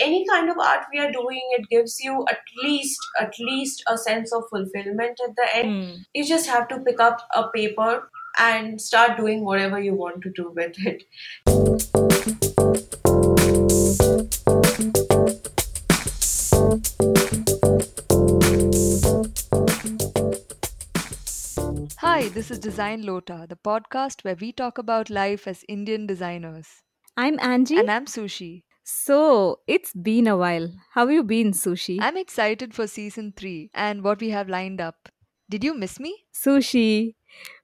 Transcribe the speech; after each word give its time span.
any 0.00 0.26
kind 0.26 0.50
of 0.50 0.58
art 0.58 0.86
we 0.92 0.98
are 0.98 1.12
doing, 1.12 1.42
it 1.58 1.68
gives 1.68 2.00
you 2.00 2.24
at 2.30 2.40
least 2.62 2.98
at 3.20 3.34
least 3.38 3.82
a 3.86 3.98
sense 3.98 4.32
of 4.32 4.44
fulfillment 4.50 5.20
at 5.28 5.36
the 5.36 5.56
end. 5.56 5.84
Hmm. 5.84 5.96
You 6.14 6.24
just 6.26 6.48
have 6.48 6.68
to 6.68 6.80
pick 6.80 7.00
up 7.00 7.20
a 7.34 7.48
paper 7.48 8.10
and 8.38 8.80
start 8.80 9.16
doing 9.16 9.44
whatever 9.44 9.80
you 9.80 9.94
want 9.94 10.22
to 10.22 10.30
do 10.30 10.52
with 10.54 10.74
it. 10.78 11.04
Hi, 21.98 22.28
this 22.28 22.50
is 22.50 22.58
Design 22.58 23.02
Lota, 23.02 23.46
the 23.48 23.56
podcast 23.56 24.24
where 24.24 24.36
we 24.40 24.52
talk 24.52 24.78
about 24.78 25.10
life 25.10 25.46
as 25.46 25.64
Indian 25.68 26.06
designers. 26.06 26.66
I'm 27.16 27.38
Angie. 27.40 27.76
And 27.76 27.90
I'm 27.90 28.06
Sushi. 28.06 28.62
So, 28.90 29.60
it's 29.66 29.92
been 29.92 30.26
a 30.26 30.36
while. 30.36 30.68
How 30.92 31.06
have 31.06 31.10
you 31.14 31.22
been, 31.24 31.52
Sushi? 31.52 31.98
I'm 32.00 32.16
excited 32.16 32.74
for 32.74 32.86
season 32.86 33.32
3 33.36 33.70
and 33.74 34.02
what 34.02 34.20
we 34.20 34.30
have 34.30 34.48
lined 34.48 34.80
up. 34.80 35.08
Did 35.48 35.64
you 35.64 35.74
miss 35.74 35.98
me? 35.98 36.24
Sushi. 36.32 37.14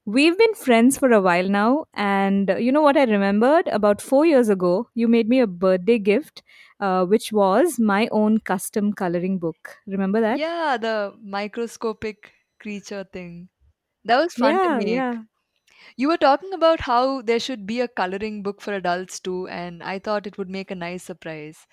We've 0.04 0.38
been 0.38 0.54
friends 0.54 0.96
for 0.98 1.10
a 1.12 1.20
while 1.20 1.48
now, 1.48 1.86
and 1.94 2.54
you 2.58 2.70
know 2.70 2.82
what 2.82 2.96
I 2.96 3.04
remembered? 3.04 3.66
About 3.68 4.00
four 4.00 4.24
years 4.24 4.48
ago, 4.48 4.88
you 4.94 5.08
made 5.08 5.28
me 5.28 5.40
a 5.40 5.46
birthday 5.46 5.98
gift, 5.98 6.42
uh, 6.80 7.04
which 7.04 7.32
was 7.32 7.78
my 7.80 8.08
own 8.12 8.38
custom 8.38 8.92
coloring 8.92 9.38
book. 9.38 9.76
Remember 9.86 10.20
that? 10.20 10.38
Yeah, 10.38 10.76
the 10.76 11.14
microscopic 11.20 12.32
creature 12.60 13.04
thing. 13.12 13.48
That 14.04 14.18
was 14.18 14.34
fun 14.34 14.54
to 14.62 14.76
make. 14.78 14.88
yeah. 14.88 15.22
You 15.96 16.08
were 16.08 16.16
talking 16.16 16.52
about 16.52 16.80
how 16.80 17.22
there 17.22 17.38
should 17.40 17.66
be 17.66 17.80
a 17.80 17.88
coloring 17.88 18.42
book 18.42 18.60
for 18.60 18.72
adults 18.74 19.20
too, 19.20 19.46
and 19.48 19.82
I 19.82 19.98
thought 19.98 20.26
it 20.26 20.38
would 20.38 20.48
make 20.50 20.70
a 20.70 20.74
nice 20.74 21.02
surprise. 21.02 21.66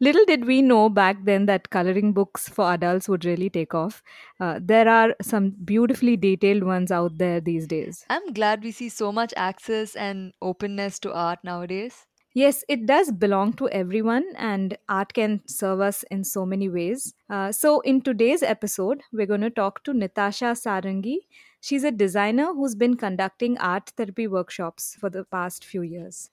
Little 0.00 0.24
did 0.24 0.44
we 0.46 0.62
know 0.62 0.88
back 0.88 1.24
then 1.24 1.46
that 1.46 1.70
coloring 1.70 2.12
books 2.12 2.48
for 2.48 2.72
adults 2.72 3.08
would 3.08 3.24
really 3.24 3.50
take 3.50 3.74
off. 3.74 4.02
Uh, 4.38 4.58
there 4.62 4.88
are 4.88 5.14
some 5.22 5.50
beautifully 5.50 6.16
detailed 6.16 6.64
ones 6.64 6.90
out 6.90 7.18
there 7.18 7.40
these 7.40 7.66
days. 7.66 8.08
I'm 8.10 8.34
glad 8.34 8.62
we 8.62 8.72
see 8.72 8.90
so 8.90 9.10
much 9.10 9.32
access 9.38 9.96
and 9.96 10.34
openness 10.42 10.98
to 11.00 11.14
art 11.14 11.38
nowadays. 11.42 12.06
Yes, 12.32 12.62
it 12.68 12.86
does 12.86 13.10
belong 13.10 13.54
to 13.54 13.68
everyone, 13.70 14.24
and 14.36 14.78
art 14.88 15.14
can 15.14 15.40
serve 15.48 15.80
us 15.80 16.04
in 16.12 16.22
so 16.22 16.46
many 16.46 16.68
ways. 16.68 17.12
Uh, 17.28 17.50
so, 17.50 17.80
in 17.80 18.02
today's 18.02 18.44
episode, 18.44 19.02
we're 19.12 19.26
going 19.26 19.40
to 19.40 19.50
talk 19.50 19.82
to 19.82 19.92
Natasha 19.92 20.54
Sarangi. 20.54 21.16
She's 21.60 21.82
a 21.82 21.90
designer 21.90 22.54
who's 22.54 22.76
been 22.76 22.96
conducting 22.96 23.58
art 23.58 23.90
therapy 23.96 24.28
workshops 24.28 24.96
for 25.00 25.10
the 25.10 25.24
past 25.24 25.64
few 25.64 25.82
years. 25.82 26.30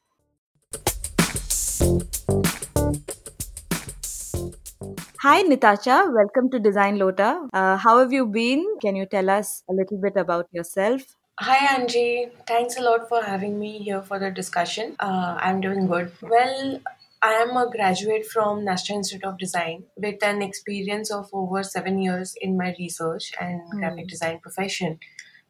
Hi, 5.22 5.42
Natasha. 5.42 6.06
Welcome 6.14 6.52
to 6.52 6.60
Design 6.60 7.00
Lota. 7.00 7.48
Uh, 7.52 7.76
how 7.78 7.98
have 7.98 8.14
you 8.14 8.28
been? 8.28 8.64
Can 8.82 8.96
you 8.96 9.08
tell 9.08 9.32
us 9.32 9.64
a 9.68 9.74
little 9.74 9.98
bit 10.00 10.16
about 10.16 10.46
yourself? 10.52 11.17
Hi 11.40 11.58
Angie, 11.76 12.30
thanks 12.48 12.78
a 12.78 12.82
lot 12.82 13.08
for 13.10 13.22
having 13.24 13.60
me 13.60 13.78
here 13.80 14.02
for 14.02 14.18
the 14.20 14.32
discussion. 14.32 14.96
Uh, 15.00 15.38
I'm 15.40 15.62
doing 15.62 15.86
good. 15.88 16.12
Well, 16.22 16.80
I 17.22 17.34
am 17.34 17.56
a 17.56 17.70
graduate 17.70 18.26
from 18.26 18.66
National 18.66 18.98
Institute 19.00 19.24
of 19.24 19.38
Design 19.38 19.84
with 19.96 20.24
an 20.24 20.42
experience 20.42 21.12
of 21.12 21.30
over 21.34 21.62
seven 21.64 22.00
years 22.02 22.36
in 22.42 22.58
my 22.58 22.76
research 22.80 23.32
and 23.40 23.62
graphic 23.70 24.08
design 24.08 24.40
profession. 24.40 25.00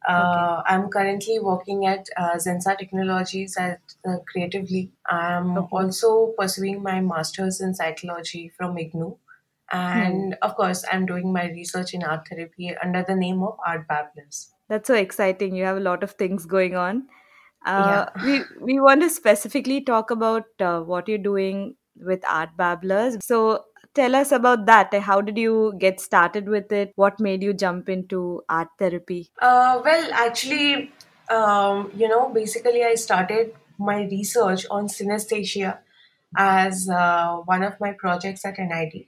Uh, 0.08 0.62
I'm 0.66 0.90
currently 0.90 1.40
working 1.40 1.86
at 1.86 2.08
uh, 2.18 2.36
Zensa 2.36 2.78
Technologies 2.78 3.56
at 3.58 3.80
uh, 4.08 4.18
Creatively. 4.32 4.92
I'm 5.10 5.58
Okay. 5.58 5.68
also 5.72 6.34
pursuing 6.38 6.84
my 6.84 7.00
master's 7.02 7.62
in 7.62 7.74
psychology 7.74 8.52
from 8.58 8.76
IGNOU. 8.76 9.18
And 9.72 10.36
of 10.42 10.56
course, 10.56 10.86
I'm 10.92 11.06
doing 11.06 11.34
my 11.34 11.46
research 11.50 11.94
in 11.94 12.04
art 12.04 12.28
therapy 12.30 12.76
under 12.82 13.04
the 13.08 13.16
name 13.16 13.42
of 13.44 13.58
Art 13.66 13.88
Babblers. 13.88 14.54
That's 14.70 14.88
so 14.88 14.96
exciting. 14.96 15.56
You 15.56 15.66
have 15.66 15.78
a 15.78 15.82
lot 15.88 16.04
of 16.04 16.12
things 16.12 16.46
going 16.46 16.76
on. 16.76 17.08
Uh, 17.66 18.06
Yeah. 18.16 18.24
we 18.26 18.42
we 18.62 18.80
want 18.80 19.02
to 19.02 19.10
specifically 19.10 19.82
talk 19.82 20.12
about 20.12 20.46
uh, 20.60 20.82
what 20.82 21.08
you're 21.08 21.26
doing 21.30 21.76
with 22.12 22.24
Art 22.28 22.50
Babblers. 22.58 23.18
So 23.26 23.66
tell 23.94 24.16
us 24.16 24.32
about 24.32 24.66
that. 24.68 24.94
How 25.10 25.22
did 25.22 25.38
you 25.38 25.74
get 25.80 26.00
started 26.00 26.48
with 26.50 26.72
it? 26.72 26.92
What 26.96 27.20
made 27.20 27.44
you 27.44 27.54
jump 27.54 27.90
into 27.90 28.44
art 28.50 28.70
therapy? 28.80 29.32
Uh, 29.42 29.82
well, 29.84 30.10
actually, 30.14 30.92
um, 31.30 31.92
you 31.96 32.08
know, 32.08 32.30
basically, 32.30 32.84
I 32.84 32.96
started 32.96 33.54
my 33.80 34.04
research 34.04 34.66
on 34.70 34.88
synesthesia 34.88 35.80
as 36.38 36.88
uh, 36.90 37.38
one 37.46 37.64
of 37.64 37.80
my 37.80 37.94
projects 37.94 38.46
at 38.46 38.60
NID. 38.60 39.06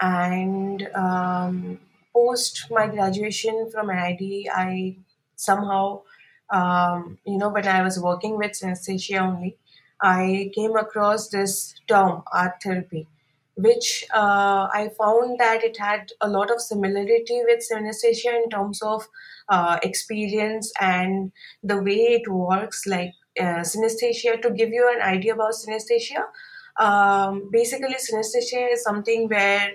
And 0.00 0.88
um, 0.94 1.80
post 2.18 2.66
my 2.70 2.86
graduation 2.86 3.70
from 3.70 3.88
NID, 3.88 4.48
I 4.54 4.96
somehow, 5.36 6.02
um, 6.50 7.18
you 7.24 7.38
know, 7.38 7.48
when 7.48 7.66
I 7.66 7.82
was 7.82 8.00
working 8.00 8.36
with 8.36 8.52
synesthesia 8.52 9.20
only, 9.20 9.56
I 10.00 10.50
came 10.54 10.76
across 10.76 11.28
this 11.28 11.74
term, 11.86 12.22
art 12.32 12.62
therapy, 12.62 13.06
which 13.56 14.04
uh, 14.14 14.68
I 14.72 14.90
found 14.98 15.38
that 15.40 15.64
it 15.64 15.78
had 15.78 16.12
a 16.20 16.28
lot 16.28 16.50
of 16.50 16.60
similarity 16.60 17.40
with 17.44 17.64
synesthesia 17.70 18.34
in 18.42 18.50
terms 18.50 18.82
of 18.82 19.08
uh, 19.48 19.78
experience 19.82 20.72
and 20.80 21.32
the 21.62 21.82
way 21.82 22.02
it 22.18 22.28
works. 22.28 22.86
Like 22.86 23.14
uh, 23.40 23.62
synesthesia, 23.72 24.40
to 24.42 24.50
give 24.50 24.70
you 24.70 24.92
an 24.94 25.02
idea 25.02 25.34
about 25.34 25.54
synesthesia, 25.54 26.22
um, 26.78 27.48
basically, 27.50 27.94
synesthesia 27.94 28.72
is 28.72 28.84
something 28.84 29.28
where 29.28 29.72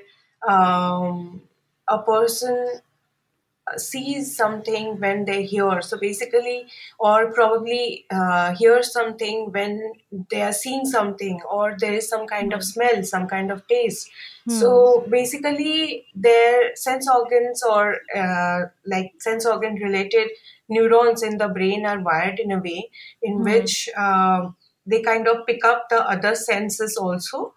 um, 0.47 1.41
a 1.89 1.99
person 1.99 2.81
sees 3.77 4.35
something 4.35 4.99
when 4.99 5.25
they 5.25 5.45
hear. 5.45 5.81
So 5.81 5.97
basically, 5.97 6.65
or 6.99 7.31
probably 7.31 8.05
uh, 8.11 8.53
hear 8.55 8.83
something 8.83 9.51
when 9.51 9.93
they 10.29 10.41
are 10.41 10.53
seeing 10.53 10.85
something, 10.85 11.41
or 11.49 11.75
there 11.79 11.93
is 11.93 12.09
some 12.09 12.27
kind 12.27 12.53
of 12.53 12.63
smell, 12.63 13.03
some 13.03 13.27
kind 13.27 13.51
of 13.51 13.65
taste. 13.67 14.09
So 14.47 15.05
basically, 15.09 16.07
their 16.13 16.75
sense 16.75 17.07
organs 17.09 17.63
or 17.63 17.97
uh, 18.15 18.63
like 18.85 19.13
sense 19.19 19.45
organ 19.45 19.75
related 19.75 20.29
neurons 20.67 21.23
in 21.23 21.37
the 21.37 21.47
brain 21.47 21.85
are 21.85 22.01
wired 22.01 22.39
in 22.39 22.51
a 22.51 22.59
way 22.59 22.89
in 23.21 23.43
which 23.43 23.89
um 23.97 24.55
they 24.85 25.01
kind 25.01 25.27
of 25.27 25.45
pick 25.45 25.63
up 25.63 25.87
the 25.89 26.01
other 26.01 26.35
senses 26.35 26.97
also. 26.97 27.53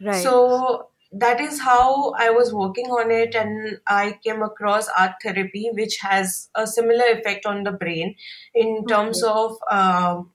Right. 0.00 0.22
So 0.22 0.88
that 1.18 1.40
is 1.40 1.60
how 1.60 2.12
I 2.18 2.30
was 2.30 2.52
working 2.52 2.86
on 2.86 3.10
it, 3.10 3.34
and 3.34 3.78
I 3.86 4.18
came 4.24 4.42
across 4.42 4.88
art 4.98 5.12
therapy, 5.22 5.70
which 5.72 5.98
has 6.00 6.48
a 6.54 6.66
similar 6.66 7.04
effect 7.12 7.46
on 7.46 7.64
the 7.64 7.72
brain 7.72 8.16
in 8.54 8.86
terms 8.86 9.22
of 9.22 9.56
um, 9.70 10.32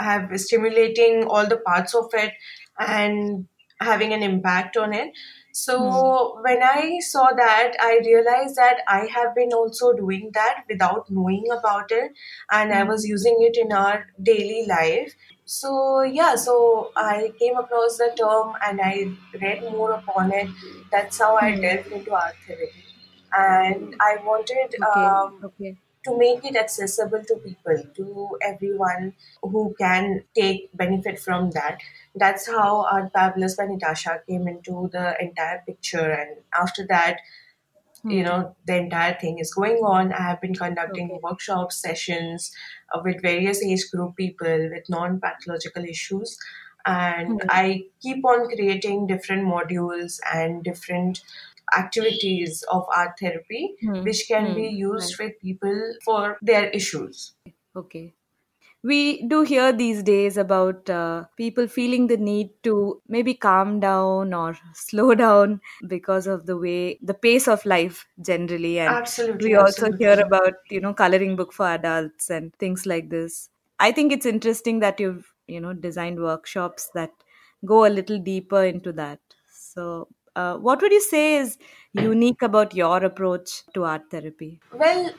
have 0.00 0.28
stimulating 0.40 1.24
all 1.24 1.46
the 1.46 1.58
parts 1.58 1.94
of 1.94 2.10
it 2.14 2.32
and 2.78 3.46
having 3.80 4.12
an 4.12 4.22
impact 4.22 4.76
on 4.76 4.92
it. 4.92 5.12
So 5.52 5.78
hmm. 5.78 6.42
when 6.42 6.62
I 6.62 6.98
saw 7.00 7.30
that, 7.36 7.74
I 7.78 8.00
realized 8.04 8.56
that 8.56 8.78
I 8.88 9.06
have 9.14 9.34
been 9.34 9.52
also 9.52 9.92
doing 9.92 10.30
that 10.32 10.64
without 10.68 11.10
knowing 11.10 11.44
about 11.56 11.90
it, 11.90 12.12
and 12.50 12.72
I 12.72 12.82
hmm. 12.82 12.88
was 12.88 13.06
using 13.06 13.36
it 13.40 13.56
in 13.58 13.72
our 13.72 14.06
daily 14.22 14.66
life. 14.66 15.14
So 15.44 16.02
yeah, 16.02 16.36
so 16.36 16.90
I 16.96 17.32
came 17.38 17.56
across 17.56 17.98
the 17.98 18.12
term 18.16 18.54
and 18.66 18.80
I 18.80 19.12
read 19.40 19.62
more 19.72 19.92
upon 19.92 20.32
it. 20.32 20.48
That's 20.90 21.18
how 21.18 21.36
I 21.36 21.52
hmm. 21.52 21.60
delved 21.60 21.92
into 21.92 22.12
art 22.12 22.34
therapy, 22.46 22.84
and 23.36 23.94
I 24.00 24.16
wanted 24.24 24.74
okay. 24.74 25.04
um, 25.04 25.40
Okay. 25.44 25.76
To 26.04 26.16
make 26.18 26.44
it 26.44 26.56
accessible 26.56 27.22
to 27.24 27.36
people, 27.36 27.82
to 27.94 28.38
everyone 28.42 29.14
who 29.42 29.74
can 29.78 30.24
take 30.34 30.70
benefit 30.76 31.18
from 31.18 31.50
that. 31.52 31.78
That's 32.14 32.46
how 32.48 32.84
Art 32.86 33.12
Babblers 33.12 33.56
by 33.56 33.66
Natasha 33.66 34.20
came 34.28 34.48
into 34.48 34.88
the 34.92 35.16
entire 35.20 35.62
picture. 35.66 36.10
And 36.10 36.38
after 36.54 36.86
that, 36.88 37.18
you 38.08 38.22
know, 38.24 38.56
the 38.66 38.76
entire 38.76 39.14
thing 39.18 39.38
is 39.38 39.54
going 39.54 39.76
on. 39.78 40.12
I 40.12 40.22
have 40.22 40.40
been 40.40 40.54
conducting 40.56 41.08
Okay. 41.08 41.20
workshops, 41.22 41.80
sessions 41.80 42.52
uh, 42.92 43.00
with 43.04 43.22
various 43.22 43.62
age 43.62 43.90
group 43.92 44.16
people 44.16 44.70
with 44.70 44.88
non 44.88 45.20
pathological 45.20 45.84
issues. 45.84 46.36
And 46.84 47.42
I 47.48 47.84
keep 48.00 48.24
on 48.24 48.48
creating 48.48 49.06
different 49.06 49.44
modules 49.44 50.18
and 50.34 50.64
different 50.64 51.22
activities 51.76 52.62
of 52.70 52.86
art 52.96 53.18
therapy, 53.20 53.76
Hmm. 53.80 54.02
which 54.02 54.24
can 54.28 54.54
be 54.54 54.68
Hmm. 54.68 54.68
used 54.68 55.18
with 55.18 55.38
people 55.40 55.94
for 56.04 56.38
their 56.42 56.68
issues. 56.70 57.34
Okay. 57.76 58.14
We 58.84 59.26
do 59.28 59.42
hear 59.42 59.72
these 59.72 60.02
days 60.02 60.36
about 60.38 60.90
uh, 60.90 61.26
people 61.36 61.68
feeling 61.68 62.08
the 62.08 62.16
need 62.16 62.50
to 62.64 63.02
maybe 63.08 63.34
calm 63.34 63.80
down 63.80 64.34
or 64.34 64.56
slow 64.74 65.14
down 65.14 65.60
because 65.88 66.26
of 66.26 66.46
the 66.46 66.56
way, 66.58 66.98
the 67.02 67.14
pace 67.14 67.48
of 67.48 67.64
life 67.66 68.06
generally. 68.22 68.78
And 68.80 69.00
Absolutely, 69.00 69.50
we 69.50 69.56
also 69.56 69.92
hear 69.98 70.20
about, 70.20 70.54
you 70.70 70.80
know, 70.80 70.94
coloring 70.94 71.36
book 71.36 71.52
for 71.52 71.66
adults 71.68 72.30
and 72.30 72.54
things 72.56 72.86
like 72.86 73.10
this. 73.10 73.50
I 73.80 73.92
think 73.92 74.12
it's 74.12 74.26
interesting 74.26 74.80
that 74.80 75.00
you've, 75.00 75.32
you 75.48 75.60
know, 75.60 75.74
designed 75.74 76.20
workshops 76.22 76.90
that 76.94 77.10
go 77.64 77.86
a 77.86 77.90
little 77.90 78.18
deeper 78.18 78.64
into 78.64 78.92
that. 78.94 79.20
So, 79.52 80.08
uh, 80.36 80.56
what 80.58 80.80
would 80.82 80.92
you 80.92 81.00
say 81.00 81.36
is 81.36 81.58
unique 81.92 82.42
about 82.42 82.74
your 82.74 83.04
approach 83.04 83.62
to 83.74 83.84
art 83.84 84.10
therapy? 84.10 84.62
Well, 84.72 85.12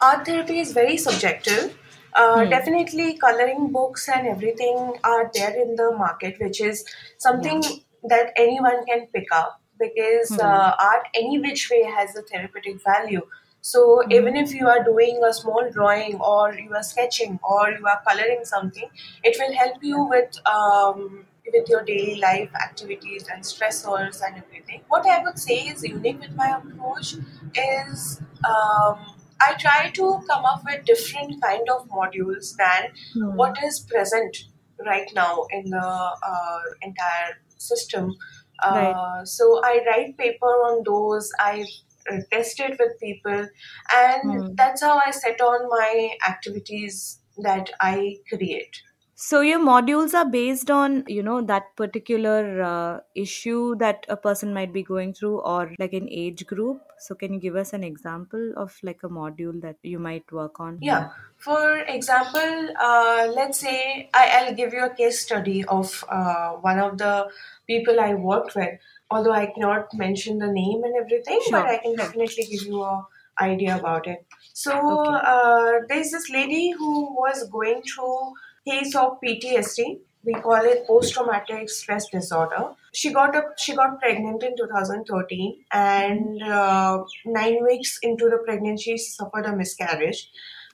art 0.00 0.26
therapy 0.26 0.60
is 0.60 0.72
very 0.72 0.96
subjective. 0.96 1.78
Uh, 2.14 2.44
Hmm. 2.44 2.50
definitely, 2.50 3.16
coloring 3.18 3.70
books 3.72 4.08
and 4.08 4.26
everything 4.26 4.96
are 5.04 5.30
there 5.34 5.54
in 5.60 5.76
the 5.76 5.92
market, 5.96 6.40
which 6.40 6.60
is 6.60 6.84
something 7.18 7.62
that 8.04 8.32
anyone 8.36 8.84
can 8.86 9.06
pick 9.08 9.26
up 9.32 9.62
because 9.78 10.36
Hmm. 10.36 10.36
uh, 10.38 10.74
art, 10.80 11.06
any 11.14 11.38
which 11.38 11.70
way, 11.70 11.82
has 11.84 12.16
a 12.16 12.22
therapeutic 12.22 12.82
value. 12.82 13.26
So, 13.62 14.02
even 14.10 14.36
if 14.36 14.52
you 14.54 14.66
are 14.68 14.82
doing 14.82 15.22
a 15.22 15.32
small 15.34 15.70
drawing 15.70 16.16
or 16.20 16.54
you 16.54 16.74
are 16.74 16.82
sketching 16.82 17.38
or 17.42 17.70
you 17.72 17.86
are 17.86 18.02
coloring 18.08 18.44
something, 18.44 18.90
it 19.22 19.36
will 19.38 19.54
help 19.54 19.82
you 19.82 20.02
with 20.04 20.34
um, 20.46 21.26
with 21.52 21.68
your 21.68 21.82
daily 21.84 22.16
life 22.16 22.50
activities 22.54 23.26
and 23.32 23.42
stressors 23.42 24.20
and 24.26 24.36
everything. 24.42 24.82
What 24.88 25.06
I 25.06 25.22
would 25.22 25.38
say 25.38 25.56
is 25.68 25.82
unique 25.82 26.20
with 26.20 26.34
my 26.34 26.58
approach 26.58 27.14
is 27.54 28.20
um, 28.44 28.98
I 29.40 29.54
try 29.58 29.90
to 29.94 30.22
come 30.28 30.44
up 30.44 30.62
with 30.64 30.84
different 30.84 31.40
kind 31.42 31.68
of 31.70 31.88
modules 31.88 32.56
than 32.56 32.92
Hmm. 33.12 33.30
what 33.36 33.56
is 33.62 33.80
present 33.80 34.36
right 34.86 35.08
now 35.14 35.46
in 35.50 35.70
the 35.70 35.78
uh, 35.78 36.60
entire 36.82 37.40
system. 37.56 38.14
Right. 38.68 38.94
Uh, 38.94 39.24
so 39.24 39.60
I 39.64 39.80
write 39.86 40.18
paper 40.18 40.46
on 40.46 40.82
those. 40.84 41.30
I 41.38 41.64
uh, 42.10 42.16
test 42.32 42.60
it 42.60 42.78
with 42.78 42.98
people, 43.00 43.48
and 43.92 44.42
Hmm. 44.42 44.54
that's 44.54 44.82
how 44.82 44.98
I 45.04 45.10
set 45.10 45.40
on 45.40 45.68
my 45.68 46.10
activities 46.28 47.20
that 47.38 47.70
I 47.80 48.18
create. 48.28 48.82
So 49.22 49.40
your 49.42 49.60
modules 49.60 50.14
are 50.14 50.28
based 50.28 50.68
on, 50.70 51.04
you 51.06 51.22
know, 51.22 51.42
that 51.42 51.76
particular 51.76 52.60
uh, 52.62 53.00
issue 53.14 53.76
that 53.76 54.04
a 54.08 54.16
person 54.16 54.52
might 54.52 54.72
be 54.72 54.82
going 54.82 55.14
through 55.14 55.40
or 55.42 55.72
like 55.78 55.92
an 55.92 56.08
age 56.08 56.44
group. 56.46 56.82
So 56.98 57.14
can 57.14 57.34
you 57.34 57.38
give 57.40 57.54
us 57.54 57.72
an 57.72 57.84
example 57.84 58.52
of 58.56 58.78
like 58.82 59.02
a 59.04 59.08
module 59.08 59.60
that 59.60 59.76
you 59.82 59.98
might 60.00 60.30
work 60.32 60.58
on? 60.58 60.82
Yeah. 60.82 61.10
For 61.36 61.78
example, 61.80 62.74
uh, 62.78 63.30
let's 63.34 63.58
say 63.58 64.08
I, 64.14 64.28
I'll 64.46 64.54
give 64.54 64.72
you 64.72 64.84
a 64.84 64.94
case 64.94 65.20
study 65.20 65.64
of 65.64 66.04
uh, 66.08 66.52
one 66.54 66.78
of 66.78 66.98
the 66.98 67.30
people 67.66 68.00
I 68.00 68.14
worked 68.14 68.54
with. 68.54 68.78
Although 69.10 69.32
I 69.32 69.46
cannot 69.46 69.92
mention 69.94 70.38
the 70.38 70.50
name 70.52 70.82
and 70.84 70.94
everything, 70.96 71.48
Sure, 71.48 71.64
but 71.64 71.66
I 71.66 71.78
can 71.78 71.96
definitely 71.96 72.44
give 72.44 72.62
you 72.62 72.82
a 72.82 73.06
idea 73.40 73.76
about 73.78 74.06
it. 74.06 74.26
So 74.52 74.72
Okay. 74.88 75.14
uh, 75.16 75.80
there's 75.88 76.10
this 76.10 76.28
lady 76.30 76.70
who 76.72 77.14
was 77.14 77.48
going 77.48 77.82
through 77.82 78.32
case 78.66 78.94
of 78.94 79.18
PTSD. 79.24 80.00
We 80.22 80.34
call 80.34 80.62
it 80.66 80.86
post-traumatic 80.86 81.70
stress 81.70 82.06
disorder. 82.10 82.74
She 82.92 83.12
got 83.12 83.34
a, 83.34 83.42
she 83.56 83.74
got 83.74 83.98
pregnant 84.00 84.42
in 84.42 84.54
2013, 84.56 85.64
and 85.72 86.42
uh, 86.42 87.04
nine 87.24 87.64
weeks 87.64 87.98
into 88.02 88.28
the 88.28 88.38
pregnancy, 88.44 88.92
she 88.92 88.98
suffered 88.98 89.46
a 89.46 89.56
miscarriage 89.56 90.28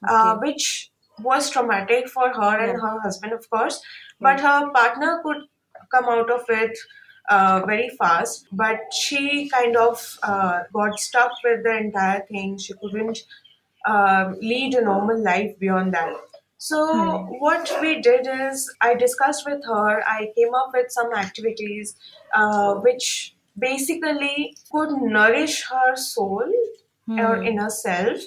uh, 0.09 0.37
which 0.39 0.91
was 1.21 1.51
traumatic 1.51 2.09
for 2.09 2.33
her 2.33 2.59
and 2.59 2.81
her 2.81 3.01
husband, 3.01 3.33
of 3.33 3.49
course. 3.51 3.81
But 4.21 4.41
her 4.41 4.71
partner 4.71 5.21
could 5.23 5.43
come 5.91 6.07
out 6.07 6.31
of 6.31 6.45
it 6.49 6.77
uh, 7.29 7.63
very 7.67 7.91
fast. 7.99 8.47
But 8.53 8.93
she 8.93 9.49
kind 9.49 9.77
of 9.77 10.19
uh, 10.23 10.63
got 10.73 10.99
stuck 10.99 11.33
with 11.45 11.63
the 11.65 11.77
entire 11.77 12.21
thing. 12.27 12.59
She 12.59 12.75
couldn't 12.75 13.21
um, 13.87 14.37
lead 14.41 14.75
a 14.75 14.83
normal 14.83 15.23
life 15.23 15.59
beyond 15.59 15.95
that. 15.95 16.13
So, 16.59 16.79
Hmm. 16.93 17.35
what 17.39 17.71
we 17.81 18.01
did 18.01 18.27
is, 18.27 18.75
I 18.81 18.95
discussed 18.95 19.45
with 19.47 19.65
her, 19.67 20.03
I 20.07 20.33
came 20.37 20.55
up 20.55 20.71
with 20.73 20.91
some 20.91 21.13
activities 21.15 21.95
uh, 22.35 22.75
which 22.77 23.37
basically 23.59 24.57
could 24.73 24.91
nourish 25.03 25.65
her 25.71 25.97
soul 25.97 26.51
or 27.19 27.37
Hmm. 27.37 27.45
inner 27.45 27.71
self 27.71 28.21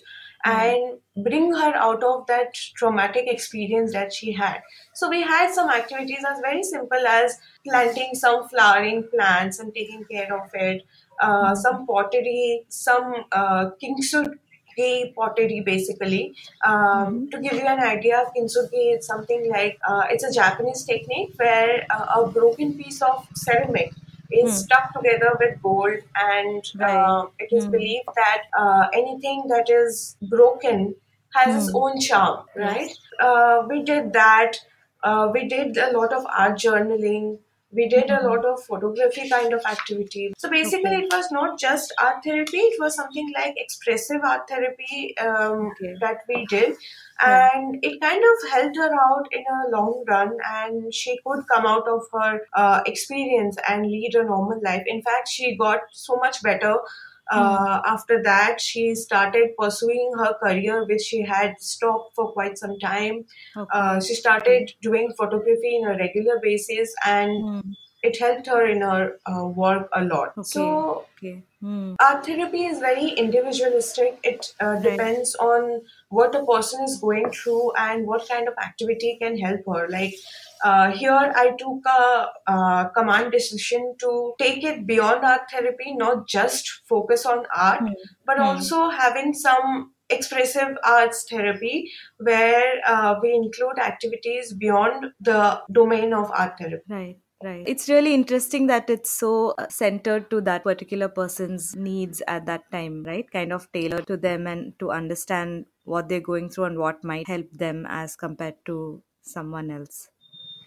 and 0.45 0.99
bring 1.23 1.53
her 1.53 1.73
out 1.75 2.03
of 2.03 2.25
that 2.27 2.53
traumatic 2.77 3.25
experience 3.27 3.91
that 3.93 4.13
she 4.13 4.31
had. 4.31 4.61
So 4.93 5.09
we 5.09 5.21
had 5.21 5.53
some 5.53 5.69
activities 5.69 6.23
as 6.29 6.39
very 6.39 6.63
simple 6.63 7.05
as 7.07 7.37
planting 7.67 8.15
some 8.15 8.47
flowering 8.47 9.09
plants 9.13 9.59
and 9.59 9.73
taking 9.73 10.05
care 10.09 10.33
of 10.33 10.49
it, 10.53 10.83
uh, 11.21 11.55
some 11.55 11.85
pottery, 11.85 12.65
some 12.69 13.25
uh, 13.31 13.71
pottery 15.15 15.61
basically. 15.65 16.35
Um, 16.65 17.29
To 17.31 17.39
give 17.39 17.53
you 17.53 17.67
an 17.67 17.79
idea, 17.79 18.19
of 18.21 18.33
kintsugi 18.35 18.97
is 18.97 19.05
something 19.05 19.49
like 19.49 19.77
uh, 19.87 20.03
it's 20.09 20.23
a 20.23 20.31
Japanese 20.31 20.83
technique 20.85 21.33
where 21.37 21.85
uh, 21.95 22.05
a 22.19 22.31
broken 22.31 22.73
piece 22.77 23.01
of 23.01 23.27
ceramic 23.35 23.93
is 24.31 24.49
Hmm. 24.51 24.59
stuck 24.63 24.93
together 24.93 25.31
with 25.39 25.61
gold, 25.61 25.99
and 26.15 26.63
Right. 26.79 26.95
uh, 27.09 27.27
it 27.39 27.51
is 27.59 27.65
Hmm. 27.65 27.71
believed 27.77 28.09
that 28.15 28.43
uh, 28.63 28.87
anything 28.93 29.45
that 29.49 29.69
is 29.69 30.17
broken 30.21 30.95
has 31.35 31.55
its 31.55 31.69
Hmm. 31.71 31.75
own 31.81 31.99
charm, 31.99 32.45
right? 32.55 32.91
Uh, 33.19 33.63
we 33.69 33.83
did 33.83 34.13
that. 34.13 34.59
Uh, 35.03 35.29
we 35.33 35.47
did 35.47 35.77
a 35.77 35.91
lot 35.97 36.13
of 36.13 36.25
art 36.45 36.57
journaling. 36.57 37.39
We 37.71 37.87
did 37.87 38.09
a 38.09 38.17
Mhm. 38.17 38.23
lot 38.29 38.45
of 38.45 38.63
photography 38.63 39.29
kind 39.29 39.53
of 39.53 39.63
activity. 39.71 40.33
So 40.37 40.49
basically, 40.49 40.95
Okay. 40.95 41.03
it 41.05 41.13
was 41.13 41.31
not 41.31 41.59
just 41.59 41.93
art 42.05 42.23
therapy, 42.23 42.57
it 42.57 42.79
was 42.83 42.95
something 42.95 43.31
like 43.37 43.53
expressive 43.57 44.21
art 44.23 44.47
therapy 44.49 45.15
um, 45.19 45.67
Okay. 45.67 45.95
that 46.01 46.23
we 46.27 46.45
did. 46.47 46.75
Yeah. 47.21 47.49
And 47.53 47.77
it 47.83 47.99
kind 48.01 48.23
of 48.31 48.49
helped 48.51 48.77
her 48.77 48.89
out 49.03 49.27
in 49.31 49.43
a 49.57 49.69
long 49.75 50.03
run, 50.07 50.35
and 50.53 50.93
she 50.93 51.19
could 51.25 51.45
come 51.53 51.65
out 51.65 51.87
of 51.87 52.01
her 52.13 52.41
uh, 52.53 52.81
experience 52.87 53.57
and 53.67 53.85
lead 53.85 54.15
a 54.15 54.23
normal 54.23 54.59
life. 54.63 54.83
In 54.87 55.01
fact, 55.03 55.27
she 55.27 55.55
got 55.55 55.81
so 55.91 56.15
much 56.15 56.41
better 56.41 56.75
uh, 57.31 57.81
after 57.85 58.21
that, 58.23 58.59
she 58.61 58.95
started 58.95 59.49
pursuing 59.57 60.11
her 60.17 60.33
career, 60.41 60.85
which 60.85 61.01
she 61.01 61.21
had 61.21 61.55
stopped 61.59 62.15
for 62.15 62.31
quite 62.31 62.57
some 62.57 62.77
time. 62.79 63.25
Okay. 63.55 63.69
Uh, 63.71 63.99
she 64.01 64.15
started 64.15 64.71
doing 64.81 65.13
photography 65.17 65.75
in 65.77 65.85
a 65.85 65.97
regular 65.97 66.39
basis, 66.41 66.93
and 67.05 67.31
Hmm. 67.43 67.71
It 68.03 68.17
helped 68.19 68.47
her 68.47 68.65
in 68.65 68.81
her 68.81 69.19
uh, 69.25 69.45
work 69.45 69.89
a 69.95 70.03
lot. 70.03 70.29
Okay. 70.37 70.43
So, 70.43 71.05
Okay. 71.17 71.43
Hmm. 71.61 71.95
art 71.99 72.25
therapy 72.25 72.63
is 72.65 72.79
very 72.79 73.07
individualistic. 73.21 74.19
It 74.23 74.45
uh, 74.61 74.67
Right. 74.67 74.83
depends 74.83 75.35
on 75.35 75.81
what 76.09 76.31
the 76.31 76.45
person 76.45 76.83
is 76.85 76.97
going 77.01 77.29
through 77.31 77.73
and 77.77 78.07
what 78.07 78.27
kind 78.29 78.47
of 78.47 78.53
activity 78.65 79.17
can 79.21 79.37
help 79.37 79.65
her. 79.73 79.87
Like 79.89 80.13
uh, 80.63 80.91
here, 80.91 81.33
I 81.43 81.51
took 81.57 81.85
a 81.85 82.27
uh, 82.47 82.85
command 82.89 83.31
decision 83.33 83.95
to 83.99 84.33
take 84.39 84.63
it 84.63 84.85
beyond 84.87 85.23
art 85.25 85.51
therapy, 85.51 85.93
not 85.95 86.27
just 86.27 86.69
focus 86.87 87.25
on 87.25 87.45
art, 87.55 87.81
Hmm. 87.81 87.93
but 88.25 88.37
Hmm. 88.37 88.43
also 88.43 88.89
having 88.89 89.33
some 89.33 89.93
expressive 90.09 90.77
arts 90.83 91.25
therapy 91.29 91.91
where 92.17 92.81
uh, 92.87 93.15
we 93.21 93.33
include 93.33 93.77
activities 93.77 94.53
beyond 94.53 95.11
the 95.19 95.61
domain 95.71 96.13
of 96.13 96.31
art 96.31 96.57
therapy. 96.57 96.83
Right, 96.89 97.17
right. 97.43 97.69
It's 97.69 97.87
really 97.87 98.13
interesting 98.13 98.67
that 98.67 98.89
it's 98.89 99.09
so 99.11 99.51
uh, 99.51 99.67
centered 99.69 100.29
to 100.31 100.41
that 100.41 100.63
particular 100.63 101.07
person's 101.07 101.73
needs 101.75 102.21
at 102.27 102.45
that 102.47 102.69
time, 102.71 103.03
right? 103.03 103.29
Kind 103.31 103.53
of 103.53 103.71
tailored 103.71 104.07
to 104.07 104.17
them 104.17 104.45
and 104.47 104.77
to 104.79 104.91
understand 104.91 105.65
what 105.83 106.09
they're 106.09 106.19
going 106.19 106.49
through 106.49 106.65
and 106.65 106.79
what 106.79 107.03
might 107.03 107.27
help 107.27 107.49
them 107.51 107.85
as 107.87 108.15
compared 108.15 108.55
to 108.65 109.03
someone 109.21 109.71
else. 109.71 110.09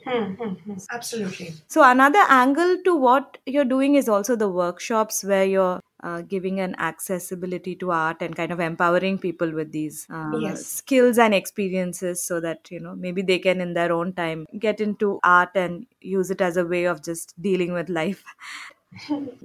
Hmm, 0.05 0.35
hmm, 0.35 0.55
hmm. 0.55 0.77
Absolutely. 0.91 1.55
So, 1.69 1.83
another 1.89 2.19
angle 2.29 2.83
to 2.85 2.95
what 2.97 3.39
you're 3.47 3.65
doing 3.65 3.95
is 3.95 4.09
also 4.09 4.35
the 4.37 4.49
workshops 4.49 5.23
where 5.25 5.45
you're 5.45 5.81
uh, 6.03 6.23
giving 6.23 6.61
an 6.61 6.75
accessibility 6.79 7.75
to 7.77 7.91
art 7.91 8.21
and 8.23 8.35
kind 8.37 8.53
of 8.53 8.61
empowering 8.61 9.19
people 9.19 9.53
with 9.53 9.73
these 9.73 10.07
uh, 10.11 10.41
Yes. 10.41 10.67
skills 10.67 11.19
and 11.19 11.35
experiences 11.35 12.23
so 12.25 12.41
that, 12.41 12.71
you 12.71 12.81
know, 12.81 12.95
maybe 12.97 13.23
they 13.23 13.39
can 13.39 13.61
in 13.61 13.75
their 13.75 13.93
own 13.93 14.13
time 14.15 14.47
get 14.59 14.81
into 14.81 15.21
art 15.23 15.51
and 15.55 15.87
use 16.01 16.31
it 16.31 16.41
as 16.41 16.57
a 16.57 16.65
way 16.67 16.85
of 16.85 17.03
just 17.05 17.41
dealing 17.41 17.73
with 17.73 17.89
life. 17.89 18.25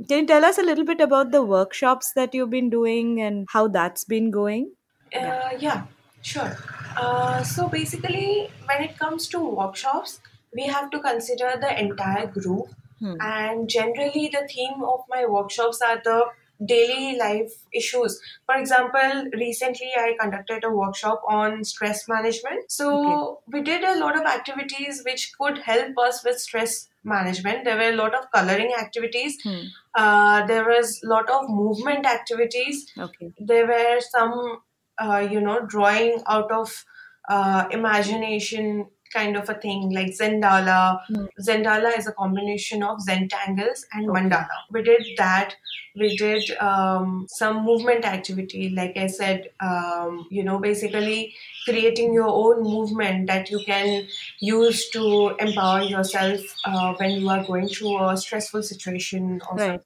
Can 0.08 0.20
you 0.22 0.26
tell 0.26 0.44
us 0.44 0.58
a 0.58 0.64
little 0.64 0.86
bit 0.86 1.00
about 1.02 1.32
the 1.32 1.44
workshops 1.44 2.14
that 2.14 2.34
you've 2.34 2.50
been 2.50 2.70
doing 2.70 3.22
and 3.22 3.46
how 3.52 3.68
that's 3.68 4.04
been 4.04 4.32
going? 4.32 4.76
Uh, 5.16 5.52
yeah, 5.60 5.88
sure. 6.22 6.56
Uh, 6.98 7.44
so 7.44 7.68
basically, 7.70 8.50
when 8.66 8.82
it 8.84 8.98
comes 8.98 9.28
to 9.30 9.40
workshops, 9.40 10.20
we 10.54 10.64
have 10.64 10.90
to 10.92 11.00
consider 11.00 11.54
the 11.60 11.80
entire 11.80 12.28
group. 12.28 12.68
Hmm. 13.00 13.20
And 13.20 13.70
generally, 13.70 14.28
the 14.28 14.48
theme 14.54 14.84
of 14.84 15.02
my 15.10 15.26
workshops 15.26 15.82
are 15.82 16.02
the 16.04 16.26
daily 16.66 17.18
life 17.18 17.52
issues. 17.74 18.20
For 18.46 18.56
example, 18.56 19.26
recently 19.34 19.92
I 19.98 20.16
conducted 20.20 20.64
a 20.64 20.70
workshop 20.72 21.22
on 21.28 21.64
stress 21.64 22.08
management. 22.08 22.72
So 22.72 23.42
we 23.52 23.62
did 23.62 23.84
a 23.84 24.00
lot 24.00 24.20
of 24.20 24.26
activities 24.26 25.04
which 25.06 25.34
could 25.40 25.60
help 25.60 25.98
us 25.98 26.24
with 26.24 26.40
stress 26.40 26.90
management. 27.04 27.64
There 27.64 27.78
were 27.78 27.90
a 27.94 27.96
lot 27.96 28.16
of 28.16 28.32
coloring 28.34 28.74
activities. 28.80 29.38
Hmm. 29.44 29.62
Uh, 29.96 30.46
there 30.48 30.66
was 30.66 31.02
a 31.04 31.08
lot 31.08 31.30
of 31.30 31.50
movement 31.50 32.06
activities 32.06 32.86
Okay. 32.98 33.32
there 33.40 33.66
were 33.68 34.00
some 34.00 34.60
uh, 35.00 35.28
you 35.32 35.40
know 35.42 35.66
drawing 35.66 36.22
out 36.28 36.52
of 36.52 36.86
uh, 37.30 37.68
imagination 37.72 38.88
kind 39.14 39.38
of 39.38 39.50
a 39.50 39.54
thing 39.56 39.92
like 39.92 40.08
Zendala. 40.08 41.00
Hmm. 41.08 41.26
Zendala 41.40 41.98
is 41.98 42.08
a 42.08 42.12
combination 42.12 42.84
of 42.84 43.00
Zentangles 43.00 43.86
and. 43.94 44.08
Mandala. 44.08 44.48
We 44.72 44.82
did 44.84 45.06
that. 45.18 45.56
We 45.96 46.16
did 46.16 46.50
um, 46.58 47.26
some 47.30 47.64
movement 47.66 48.06
activity, 48.06 48.70
like 48.70 48.96
I 48.98 49.08
said, 49.08 49.50
um, 49.60 50.28
you 50.30 50.44
know, 50.44 50.60
basically 50.60 51.34
creating 51.66 52.14
your 52.14 52.28
own 52.30 52.64
movement 52.64 53.28
that 53.28 53.50
you 53.50 53.60
can 53.66 54.08
use 54.40 54.90
to 54.92 55.36
empower 55.40 55.82
yourself 55.82 56.42
uh, 56.66 56.94
when 56.96 57.12
you 57.22 57.30
are 57.30 57.44
going 57.44 57.68
through 57.68 58.10
a 58.10 58.16
stressful 58.16 58.64
situation 58.64 59.42
or 59.50 59.58
Right. 59.58 59.66
something. 59.66 59.82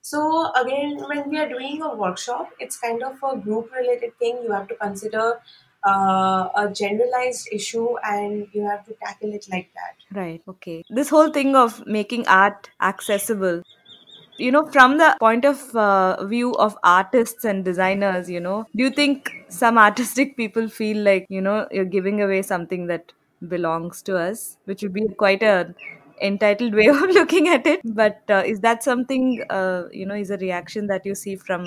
So 0.00 0.52
again, 0.54 0.96
when 1.08 1.30
we 1.30 1.38
are 1.38 1.48
doing 1.48 1.82
a 1.82 1.94
workshop, 1.94 2.50
it's 2.58 2.76
kind 2.78 3.02
of 3.02 3.18
a 3.22 3.36
group-related 3.36 4.18
thing. 4.18 4.40
You 4.42 4.52
have 4.52 4.68
to 4.68 4.74
consider 4.74 5.40
uh, 5.86 6.48
a 6.56 6.70
generalized 6.72 7.48
issue, 7.52 7.96
and 8.04 8.48
you 8.52 8.62
have 8.68 8.84
to 8.86 8.94
tackle 9.04 9.32
it 9.32 9.46
like 9.50 9.70
that. 9.74 10.18
Right. 10.18 10.42
Okay. 10.46 10.84
This 10.90 11.08
whole 11.08 11.30
thing 11.30 11.56
of 11.56 11.84
making 11.86 12.26
art 12.28 12.70
accessible, 12.80 13.62
you 14.38 14.50
know, 14.50 14.66
from 14.66 14.98
the 14.98 15.16
point 15.20 15.44
of 15.44 15.74
uh, 15.76 16.24
view 16.26 16.54
of 16.54 16.76
artists 16.82 17.44
and 17.44 17.64
designers, 17.64 18.30
you 18.30 18.40
know, 18.40 18.66
do 18.74 18.84
you 18.84 18.90
think 18.90 19.30
some 19.48 19.78
artistic 19.78 20.36
people 20.36 20.68
feel 20.68 20.98
like, 20.98 21.26
you 21.28 21.40
know, 21.40 21.66
you're 21.70 21.84
giving 21.84 22.22
away 22.22 22.42
something 22.42 22.86
that 22.86 23.12
belongs 23.48 24.02
to 24.02 24.16
us, 24.16 24.56
which 24.64 24.82
would 24.82 24.92
be 24.92 25.06
quite 25.18 25.42
a 25.42 25.74
entitled 26.20 26.74
way 26.80 26.86
of 26.86 27.00
looking 27.00 27.48
at 27.48 27.66
it. 27.66 27.80
But 27.84 28.22
uh, 28.28 28.42
is 28.46 28.60
that 28.60 28.82
something, 28.82 29.44
uh, 29.50 29.84
you 29.92 30.06
know, 30.06 30.14
is 30.14 30.30
a 30.30 30.38
reaction 30.38 30.86
that 30.88 31.04
you 31.04 31.14
see 31.14 31.36
from 31.36 31.66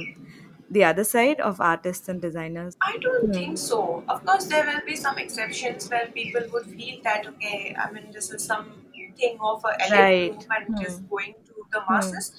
the 0.75 0.83
other 0.83 1.03
side 1.03 1.41
of 1.41 1.61
artists 1.61 2.07
and 2.09 2.21
designers? 2.21 2.77
I 2.81 2.97
don't 3.01 3.33
think 3.33 3.57
so. 3.57 4.03
Of 4.07 4.25
course, 4.25 4.45
there 4.47 4.65
will 4.65 4.81
be 4.85 4.95
some 4.95 5.17
exceptions 5.17 5.89
where 5.89 6.07
people 6.07 6.41
would 6.53 6.65
feel 6.67 7.01
that 7.03 7.25
okay, 7.27 7.75
I 7.77 7.91
mean, 7.91 8.11
this 8.11 8.31
is 8.31 8.43
something 8.45 9.37
of 9.41 9.63
a 9.65 9.73
elite 9.87 9.91
Right. 9.91 10.21
group 10.21 10.45
and 10.55 10.67
it 10.77 10.85
is 10.85 10.97
Hmm. 10.97 11.05
going 11.09 11.33
to 11.45 11.53
the 11.71 11.81
Hmm. 11.87 11.89
masses. 11.89 12.31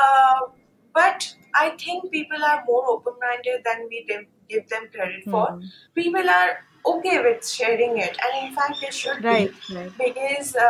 Uh, 0.00 0.40
but 0.94 1.34
I 1.54 1.70
think 1.70 2.10
people 2.12 2.44
are 2.44 2.62
more 2.66 2.84
open-minded 2.90 3.62
than 3.64 3.88
we 3.88 4.04
give 4.48 4.68
them 4.68 4.88
credit 4.94 5.24
for. 5.30 5.48
Hmm. 5.48 5.70
People 5.94 6.28
are 6.28 6.64
okay 6.86 7.20
with 7.22 7.46
sharing 7.48 7.96
it, 7.98 8.16
and 8.24 8.46
in 8.48 8.54
fact, 8.54 8.80
they 8.82 8.90
should 8.90 9.22
Right. 9.22 9.50
be 9.50 9.56
Right. 9.68 9.94
because 9.98 10.54
uh, 10.54 10.68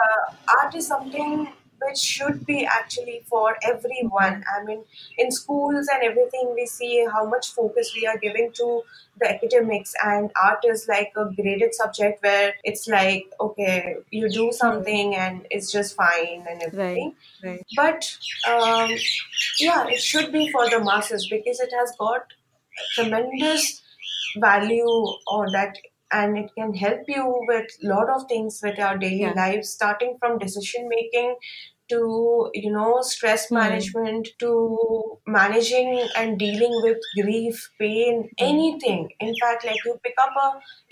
art 0.61 0.75
is 0.75 0.87
something 0.87 1.53
which 1.87 1.99
should 1.99 2.45
be 2.47 2.65
actually 2.67 3.23
for 3.29 3.57
everyone. 3.63 4.45
I 4.55 4.65
mean, 4.65 4.85
in 5.19 5.31
schools 5.31 5.89
and 5.93 6.03
everything, 6.03 6.53
we 6.55 6.67
see 6.67 7.07
how 7.13 7.25
much 7.27 7.53
focus 7.53 7.93
we 7.95 8.07
are 8.07 8.19
giving 8.19 8.53
to 8.55 8.83
the 9.21 9.31
academics, 9.31 9.95
and 10.05 10.31
art 10.43 10.65
is 10.65 10.87
like 10.89 11.13
a 11.17 11.27
graded 11.35 11.75
subject 11.75 12.23
where 12.23 12.55
it's 12.65 12.89
like, 12.89 13.25
okay, 13.41 13.97
you 14.11 14.29
do 14.31 14.51
something 14.53 15.15
and 15.15 15.47
it's 15.51 15.71
just 15.71 15.95
fine 15.97 16.45
and 16.49 16.63
everything. 16.63 17.15
Right. 17.45 17.51
right. 17.51 17.67
But 17.77 18.17
um, 18.49 18.91
yeah, 19.61 19.87
it 19.89 20.01
should 20.01 20.33
be 20.33 20.51
for 20.51 20.69
the 20.71 20.81
masses 20.81 21.29
because 21.29 21.61
it 21.61 21.73
has 21.79 21.93
got 21.99 22.23
tremendous 22.95 23.83
value 24.39 25.07
or 25.27 25.51
that 25.53 25.77
and 26.13 26.37
it 26.37 26.51
can 26.57 26.75
help 26.75 27.01
you 27.09 27.25
with 27.49 27.67
a 27.83 27.87
lot 27.87 28.09
of 28.11 28.29
things 28.29 28.61
with 28.63 28.79
our 28.79 28.99
daily 28.99 29.21
Yeah. 29.23 29.33
lives 29.35 29.71
starting 29.71 30.17
from 30.19 30.39
decision 30.39 30.89
making 30.89 31.37
to 31.93 32.51
you 32.55 32.71
know 32.73 33.01
stress 33.03 33.51
Hmm. 33.59 33.59
management 33.59 34.29
to 34.41 34.51
managing 35.27 35.91
and 36.17 36.39
dealing 36.39 36.75
with 36.87 36.99
grief 37.21 37.63
pain 37.81 38.29
Hmm. 38.39 38.49
anything 38.51 39.09
in 39.21 39.35
fact 39.43 39.65
like 39.65 39.85
you 39.85 39.99
pick 40.05 40.15
up 40.27 40.35
a 40.47 40.49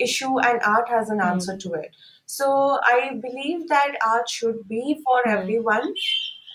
issue 0.08 0.38
and 0.40 0.60
art 0.74 0.88
has 0.88 1.10
an 1.10 1.20
Hmm. 1.22 1.30
answer 1.30 1.56
to 1.66 1.72
it 1.82 1.90
so 2.26 2.50
i 2.94 2.98
believe 3.26 3.68
that 3.68 3.96
art 4.06 4.28
should 4.28 4.60
be 4.68 5.00
for 5.04 5.26
everyone 5.28 5.92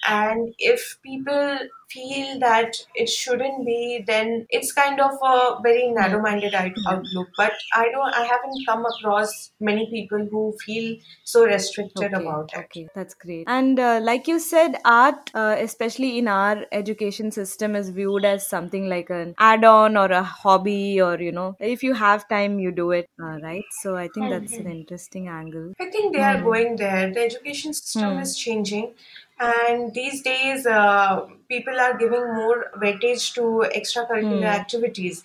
and 0.07 0.53
if 0.57 0.97
people 1.03 1.59
feel 1.89 2.39
that 2.39 2.75
it 2.95 3.07
shouldn't 3.09 3.65
be 3.65 4.03
then 4.07 4.45
it's 4.49 4.71
kind 4.73 4.99
of 4.99 5.11
a 5.23 5.57
very 5.63 5.89
narrow-minded 5.91 6.53
Hmm. 6.75 6.81
outlook 6.87 7.27
but 7.37 7.53
i 7.73 7.87
don't 7.89 8.13
i 8.15 8.23
haven't 8.23 8.65
come 8.65 8.85
across 8.85 9.51
many 9.59 9.89
people 9.91 10.27
who 10.31 10.53
feel 10.65 10.95
so 11.23 11.45
restricted 11.45 12.13
Okay, 12.13 12.13
about 12.13 12.49
it 12.53 12.65
okay, 12.65 12.89
that's 12.93 13.13
great. 13.13 13.45
And 13.47 13.79
uh, 13.79 13.99
like 14.03 14.27
you 14.27 14.37
said, 14.39 14.75
art, 14.83 15.31
uh, 15.33 15.55
especially 15.59 16.17
in 16.17 16.27
our 16.27 16.65
education 16.73 17.31
system, 17.31 17.73
is 17.75 17.89
viewed 17.89 18.25
as 18.25 18.49
something 18.49 18.89
like 18.89 19.09
an 19.09 19.33
add-on 19.39 19.95
or 19.95 20.11
a 20.11 20.23
hobby, 20.23 20.99
or 21.01 21.17
you 21.21 21.31
know, 21.31 21.55
if 21.61 21.83
you 21.83 21.93
have 21.93 22.27
time, 22.27 22.59
you 22.59 22.71
do 22.73 22.91
it, 22.91 23.07
uh, 23.21 23.39
right? 23.41 23.63
So 23.71 23.95
I 23.95 24.09
think 24.09 24.29
that's 24.29 24.59
an 24.59 24.67
interesting 24.67 25.29
angle. 25.29 25.73
I 25.79 25.89
think 25.89 26.13
they 26.13 26.21
are 26.21 26.37
Hmm. 26.37 26.41
going 26.41 26.75
there. 26.77 27.13
The 27.13 27.21
education 27.21 27.73
system 27.73 28.17
Hmm. 28.17 28.19
is 28.19 28.37
changing, 28.37 28.95
and 29.39 29.93
these 29.93 30.21
days, 30.21 30.65
uh, 30.65 31.27
people 31.49 31.79
are 31.79 31.97
giving 31.97 32.33
more 32.35 32.71
weightage 32.77 33.33
to 33.35 33.41
extracurricular 33.75 34.45
Hmm. 34.45 34.61
activities. 34.61 35.23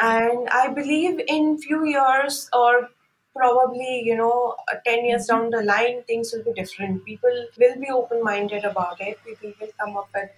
And 0.00 0.48
I 0.48 0.68
believe 0.68 1.20
in 1.28 1.58
few 1.58 1.84
years 1.84 2.48
or 2.52 2.88
probably 3.36 4.02
you 4.04 4.14
know 4.16 4.56
uh, 4.70 4.76
10 4.84 5.04
years 5.06 5.26
Mm-hmm. 5.30 5.42
down 5.42 5.48
the 5.50 5.62
line 5.62 6.02
things 6.04 6.32
will 6.34 6.44
be 6.44 6.52
different 6.52 7.02
people 7.06 7.30
will 7.58 7.80
be 7.80 7.88
open-minded 7.90 8.62
about 8.62 9.00
it 9.00 9.18
people 9.24 9.54
will 9.58 9.70
come 9.80 9.96
up 9.96 10.10
with 10.14 10.28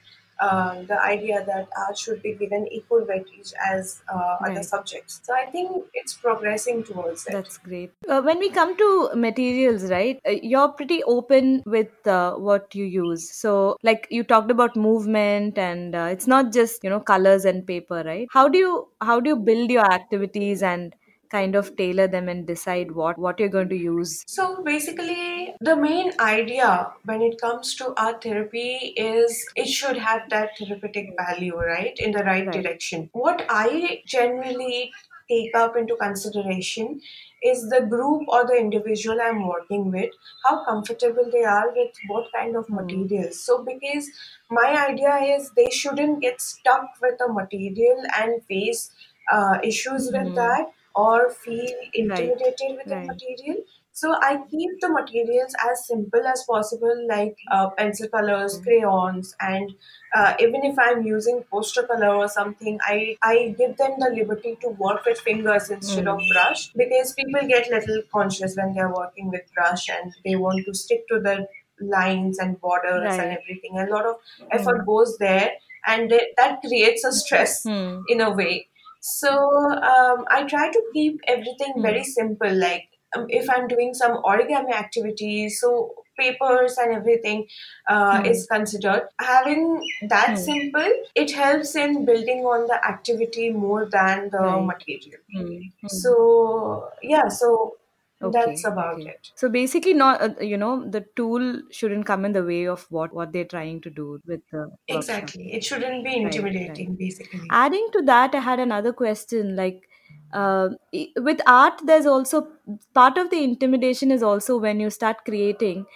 uh, 0.41 0.83
the 0.83 1.01
idea 1.03 1.45
that 1.47 1.69
art 1.77 1.97
should 1.97 2.23
be 2.23 2.35
given 2.35 2.67
equal 2.71 3.01
weightage 3.03 3.53
as 3.71 4.03
uh, 4.13 4.37
other 4.47 4.63
subjects 4.63 5.21
so 5.23 5.35
i 5.35 5.45
think 5.47 5.85
it's 5.95 6.15
progressing 6.15 6.83
towards 6.83 7.27
it 7.27 7.33
That's 7.33 7.59
great. 7.59 7.93
Uh, 8.09 8.21
when 8.23 8.39
we 8.39 8.49
come 8.51 8.77
to 8.77 9.11
materials, 9.15 9.85
right, 9.91 10.19
uh, 10.27 10.35
you're 10.43 10.69
pretty 10.69 11.03
open 11.05 11.63
with 11.67 12.07
uh, 12.07 12.35
what 12.35 12.75
you 12.75 12.85
use. 12.85 13.31
So, 13.31 13.77
like 13.83 14.07
you 14.11 14.25
talked 14.25 14.51
about 14.51 14.77
movement, 14.77 15.59
and 15.59 15.95
uh, 15.95 16.09
it's 16.11 16.27
not 16.27 16.53
just 16.53 16.85
you 16.85 16.91
know 16.91 17.01
colors 17.01 17.45
and 17.45 17.67
paper, 17.67 18.03
right? 18.05 18.29
How 18.31 18.49
do 18.49 18.59
you 18.59 18.89
how 19.01 19.21
do 19.21 19.31
you 19.31 19.37
build 19.37 19.71
your 19.71 19.87
activities 19.99 20.63
and 20.63 20.95
kind 21.31 21.57
of 21.61 21.77
tailor 21.77 22.07
them 22.07 22.29
and 22.29 22.47
decide 22.47 22.93
what 22.93 23.19
what 23.19 23.41
you're 23.41 23.55
going 23.57 23.69
to 23.75 23.81
use? 23.85 24.23
So 24.27 24.63
basically, 24.63 25.34
the 25.61 25.77
main 25.77 26.13
idea 26.21 26.93
when 27.05 27.23
it 27.23 27.41
comes 27.41 27.75
to 27.77 27.95
art 27.97 28.23
therapy 28.23 28.95
is 28.97 29.45
it 29.57 29.67
should 29.69 29.97
have 29.97 30.29
that 30.31 30.57
therapeutic 30.59 31.15
value, 31.17 31.57
right, 31.57 31.99
in 31.99 32.13
the 32.13 32.25
right 32.25 32.47
Right. 32.47 32.63
direction. 32.63 33.09
What 33.13 33.45
I 33.49 34.03
generally 34.07 34.93
take 35.31 35.55
up 35.57 35.77
into 35.77 35.97
consideration 35.97 37.01
is 37.43 37.69
the 37.71 37.81
group 37.87 38.25
or 38.29 38.47
the 38.47 38.57
individual 38.57 39.19
I'm 39.23 39.47
working 39.49 39.91
with, 39.91 40.11
how 40.45 40.65
comfortable 40.65 41.31
they 41.33 41.45
are 41.45 41.73
with 41.75 41.93
what 42.09 42.31
kind 42.35 42.57
of 42.57 42.69
Hmm. 42.69 42.77
materials. 42.77 43.41
So, 43.45 43.65
because 43.65 44.11
my 44.51 44.87
idea 44.89 45.17
is 45.37 45.51
they 45.57 45.71
shouldn't 45.71 46.21
get 46.21 46.41
stuck 46.41 46.87
with 47.01 47.21
a 47.27 47.33
material 47.33 48.03
and 48.19 48.45
face 48.47 48.91
uh, 49.33 49.59
issues 49.63 50.11
with 50.13 50.29
Hmm. 50.29 50.35
that 50.35 50.67
or 50.95 51.31
feel 51.31 51.71
Right. 51.95 51.95
intimidated 51.95 52.77
with 52.77 52.89
the 52.89 53.01
material. 53.01 53.65
So 53.97 54.13
I 54.21 54.39
keep 54.51 54.81
the 54.81 54.89
materials 54.91 55.55
as 55.71 55.87
simple 55.87 56.27
as 56.27 56.45
possible, 56.49 57.07
like 57.09 57.37
uh, 57.51 57.71
pencil 57.71 58.09
colors, 58.09 58.59
Hmm. 58.59 58.65
crayons, 58.65 59.37
and 59.41 59.71
uh, 60.17 60.35
even 60.41 60.65
if 60.65 60.77
I'm 60.79 61.03
using 61.07 61.45
poster 61.51 61.85
color 61.85 62.15
or 62.17 62.29
something, 62.29 62.79
I 62.83 63.17
I 63.23 63.55
give 63.57 63.77
them 63.77 63.93
the 63.99 64.11
liberty 64.19 64.57
to 64.63 64.69
work 64.71 65.05
with 65.07 65.21
fingers 65.21 65.71
instead 65.71 66.09
of 66.09 66.19
Hmm. 66.19 66.33
brush 66.33 66.73
because 66.77 67.15
people 67.15 67.47
get 67.49 67.71
little 67.71 68.03
conscious 68.13 68.57
when 68.57 68.75
they're 68.75 68.93
working 68.93 69.31
with 69.31 69.43
brush 69.55 69.89
and 69.89 70.13
they 70.25 70.37
want 70.37 70.65
to 70.67 70.75
stick 70.75 71.07
to 71.09 71.21
the 71.21 71.47
lines 71.81 72.39
and 72.39 72.61
borders 72.61 73.17
and 73.19 73.31
everything. 73.33 73.79
A 73.79 73.87
lot 73.87 74.07
of 74.07 74.17
Hmm. 74.53 74.61
effort 74.61 74.85
goes 74.87 75.17
there, 75.19 75.53
and 75.87 76.11
that 76.37 76.61
creates 76.67 77.05
a 77.05 77.13
stress 77.13 77.59
Hmm. 77.65 78.05
in 78.09 78.21
a 78.21 78.31
way. 78.31 78.69
So 79.01 79.31
um, 79.31 80.25
I 80.31 80.45
try 80.49 80.71
to 80.71 80.83
keep 80.93 81.21
everything 81.29 81.75
Hmm. 81.75 81.83
very 81.83 82.05
simple. 82.05 82.53
Like 82.55 82.89
um, 83.17 83.27
if 83.29 83.49
I'm 83.51 83.69
doing 83.69 83.95
some 83.95 84.23
origami 84.23 84.73
activities, 84.73 85.61
so 85.61 85.95
papers 86.19 86.77
and 86.79 86.93
everything 86.93 87.47
uh, 87.89 88.21
Hmm. 88.21 88.25
is 88.25 88.47
considered. 88.51 89.09
Having 89.21 89.81
that 90.11 90.37
Hmm. 90.37 90.39
simple, 90.39 90.93
it 91.15 91.33
helps 91.33 91.75
in 91.75 92.05
building 92.05 92.41
on 92.45 92.67
the 92.67 92.79
activity 92.87 93.51
more 93.51 93.89
than 93.91 94.31
the 94.31 94.45
Right. 94.47 94.73
material. 94.73 95.21
Hmm. 95.33 95.63
So 95.87 96.91
yeah, 97.03 97.29
so 97.29 97.77
Okay. 98.23 98.33
that's 98.33 98.67
about 98.67 99.03
Okay. 99.03 99.07
it. 99.07 99.31
So 99.35 99.49
basically, 99.49 99.93
not 99.95 100.21
uh, 100.23 100.41
you 100.41 100.57
know 100.57 100.89
the 100.89 101.05
tool 101.17 101.63
shouldn't 101.71 102.07
come 102.07 102.25
in 102.25 102.33
the 102.33 102.45
way 102.45 102.67
of 102.67 102.87
what 102.91 103.13
what 103.13 103.33
they're 103.33 103.45
trying 103.57 103.81
to 103.83 103.91
do 103.91 104.21
with 104.27 104.41
the 104.51 104.71
workshop. 104.89 105.35
Exactly. 105.35 105.53
It 105.53 105.63
shouldn't 105.63 106.05
be 106.05 106.17
Right. 106.23 106.49
Right. 106.67 106.87
intimidating, 106.87 106.97
basically. 106.97 107.51
Adding 107.51 107.89
to 107.93 108.03
that, 108.03 108.35
I 108.35 108.41
had 108.41 108.61
another 108.61 108.93
question. 108.93 109.57
Like 109.57 109.89
uh, 110.35 110.71
with 111.17 111.41
art, 111.47 111.81
there's 111.85 112.07
also 112.07 112.49
part 112.95 113.19
of 113.19 113.31
the 113.31 113.43
intimidation 113.43 114.11
is 114.11 114.23
also 114.23 114.59
when 114.59 114.81
you 114.81 114.91
start 114.91 115.25
creating, 115.25 115.87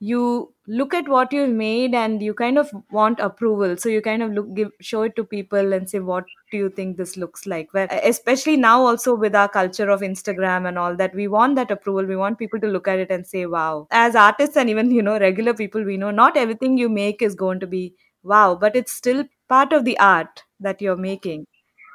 you 0.00 0.54
look 0.68 0.94
at 0.94 1.08
what 1.08 1.32
you've 1.32 1.50
made 1.50 1.94
and 1.94 2.22
you 2.22 2.32
kind 2.32 2.56
of 2.56 2.70
want 2.92 3.18
approval. 3.18 3.76
So 3.76 3.88
you 3.88 4.00
kind 4.00 4.22
of 4.22 4.30
look 4.32 4.54
give 4.54 4.70
show 4.80 5.02
it 5.02 5.16
to 5.16 5.24
people 5.24 5.72
and 5.72 5.90
say 5.90 5.98
what 5.98 6.24
do 6.52 6.56
you 6.58 6.70
think 6.70 6.96
this 6.96 7.16
looks 7.16 7.46
like? 7.46 7.74
Where 7.74 7.88
especially 8.04 8.56
now 8.56 8.80
also 8.82 9.16
with 9.16 9.34
our 9.34 9.48
culture 9.48 9.90
of 9.90 10.02
instagram 10.02 10.68
and 10.68 10.78
all 10.78 10.94
that 10.96 11.14
we 11.16 11.26
want 11.26 11.56
that 11.56 11.72
approval. 11.72 12.04
We 12.06 12.16
want 12.16 12.38
people 12.38 12.60
to 12.60 12.68
look 12.68 12.86
at 12.86 13.00
it 13.00 13.10
and 13.10 13.26
say 13.26 13.46
wow. 13.46 13.88
As 13.90 14.14
artists 14.14 14.56
and 14.56 14.70
even 14.70 14.90
you 14.92 15.02
know 15.02 15.18
regular 15.18 15.54
people 15.54 15.82
we 15.82 15.96
know 15.96 16.12
not 16.12 16.36
everything 16.36 16.78
you 16.78 16.88
make 16.88 17.20
is 17.22 17.34
going 17.34 17.60
to 17.60 17.66
be 17.66 17.94
wow. 18.22 18.54
But 18.54 18.76
it's 18.76 18.92
still 18.92 19.24
part 19.48 19.72
of 19.72 19.84
the 19.84 19.98
art 19.98 20.44
that 20.60 20.80
you're 20.80 20.96
making 20.96 21.46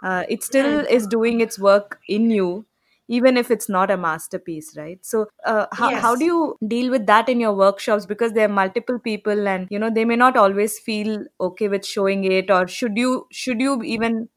uh, 0.03 0.23
it 0.29 0.43
still 0.43 0.81
is 0.81 1.07
doing 1.07 1.41
its 1.41 1.57
work 1.57 1.99
in 2.07 2.29
you 2.29 2.65
even 3.07 3.35
if 3.37 3.51
it's 3.51 3.67
not 3.67 3.91
a 3.91 3.97
masterpiece 3.97 4.75
right? 4.77 4.99
So 5.05 5.27
uh, 5.45 5.65
how, 5.71 5.95
how 5.95 6.15
do 6.15 6.25
you 6.25 6.57
deal 6.67 6.89
with 6.89 7.05
that 7.07 7.29
in 7.29 7.39
your 7.39 7.53
workshops? 7.53 8.05
Because 8.05 8.33
there 8.33 8.45
are 8.45 8.53
multiple 8.53 8.99
people 8.99 9.47
and 9.47 9.67
you 9.69 9.79
know 9.79 9.89
they 9.89 10.05
may 10.05 10.15
not 10.15 10.37
always 10.37 10.79
feel 10.79 11.25
okay 11.39 11.67
with 11.67 11.85
showing 11.85 12.23
it 12.23 12.49
or 12.49 12.67
should 12.67 12.97
you 12.97 13.27
should 13.31 13.59
you 13.59 13.81
even 13.83 14.29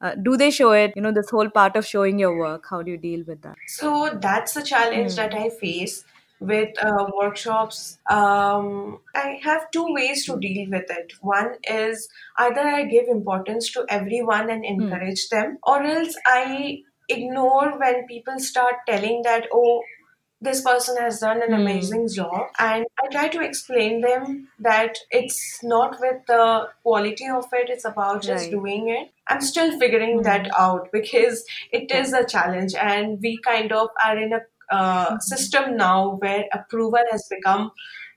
uh, 0.00 0.14
do 0.16 0.36
they 0.36 0.50
show 0.50 0.72
it? 0.72 0.92
You 0.96 1.02
know 1.02 1.12
this 1.12 1.30
whole 1.30 1.50
part 1.50 1.76
of 1.76 1.86
showing 1.86 2.18
your 2.18 2.36
work 2.38 2.66
how 2.70 2.82
do 2.82 2.90
you 2.90 2.96
deal 2.96 3.24
with 3.26 3.42
that? 3.42 3.56
So 3.66 4.18
that's 4.20 4.54
the 4.54 4.62
challenge 4.62 5.16
that 5.16 5.32
mm. 5.32 5.46
I 5.46 5.50
face 5.50 6.04
with 6.46 6.82
uh, 6.84 7.06
workshops. 7.16 7.98
Um, 8.10 9.00
I 9.14 9.40
have 9.42 9.70
two 9.70 9.86
ways 9.92 10.24
to 10.26 10.32
Mm. 10.32 10.40
deal 10.40 10.70
with 10.70 10.90
it. 10.90 11.12
One 11.20 11.56
is 11.64 12.08
either 12.38 12.60
I 12.60 12.84
give 12.84 13.08
importance 13.08 13.70
to 13.72 13.84
everyone 13.88 14.50
and 14.50 14.64
Mm. 14.64 14.70
encourage 14.72 15.28
them, 15.30 15.58
or 15.62 15.82
else 15.82 16.14
I 16.26 16.82
ignore 17.08 17.78
when 17.78 18.06
people 18.06 18.38
start 18.38 18.76
telling 18.86 19.22
that, 19.24 19.48
oh, 19.52 19.82
this 20.40 20.60
person 20.62 20.96
has 20.96 21.20
done 21.20 21.40
an 21.42 21.50
Mm. 21.50 21.60
amazing 21.60 22.06
job 22.14 22.48
and 22.58 22.86
i 23.02 23.06
try 23.14 23.28
to 23.34 23.42
explain 23.48 24.00
them 24.04 24.48
that 24.68 24.98
it's 25.18 25.38
not 25.72 25.94
with 26.04 26.16
the 26.30 26.68
quality 26.82 27.28
of 27.36 27.46
it 27.60 27.70
it's 27.74 27.84
about 27.90 28.22
just 28.28 28.44
right 28.46 28.50
doing 28.56 28.88
it 28.96 29.12
i'm 29.28 29.40
still 29.50 29.70
figuring 29.84 30.22
that 30.22 30.46
mm. 30.48 30.58
out 30.64 30.88
because 30.98 31.44
it 31.80 31.92
is 32.00 32.12
a 32.12 32.24
challenge 32.34 32.74
and 32.74 33.20
we 33.22 33.38
kind 33.50 33.72
of 33.80 33.88
are 34.04 34.16
in 34.26 34.32
a 34.32 34.40
uh, 34.78 35.10
mm. 35.10 35.22
system 35.22 35.76
now 35.76 36.16
where 36.22 36.44
approval 36.52 37.04
has 37.12 37.26
become 37.30 37.70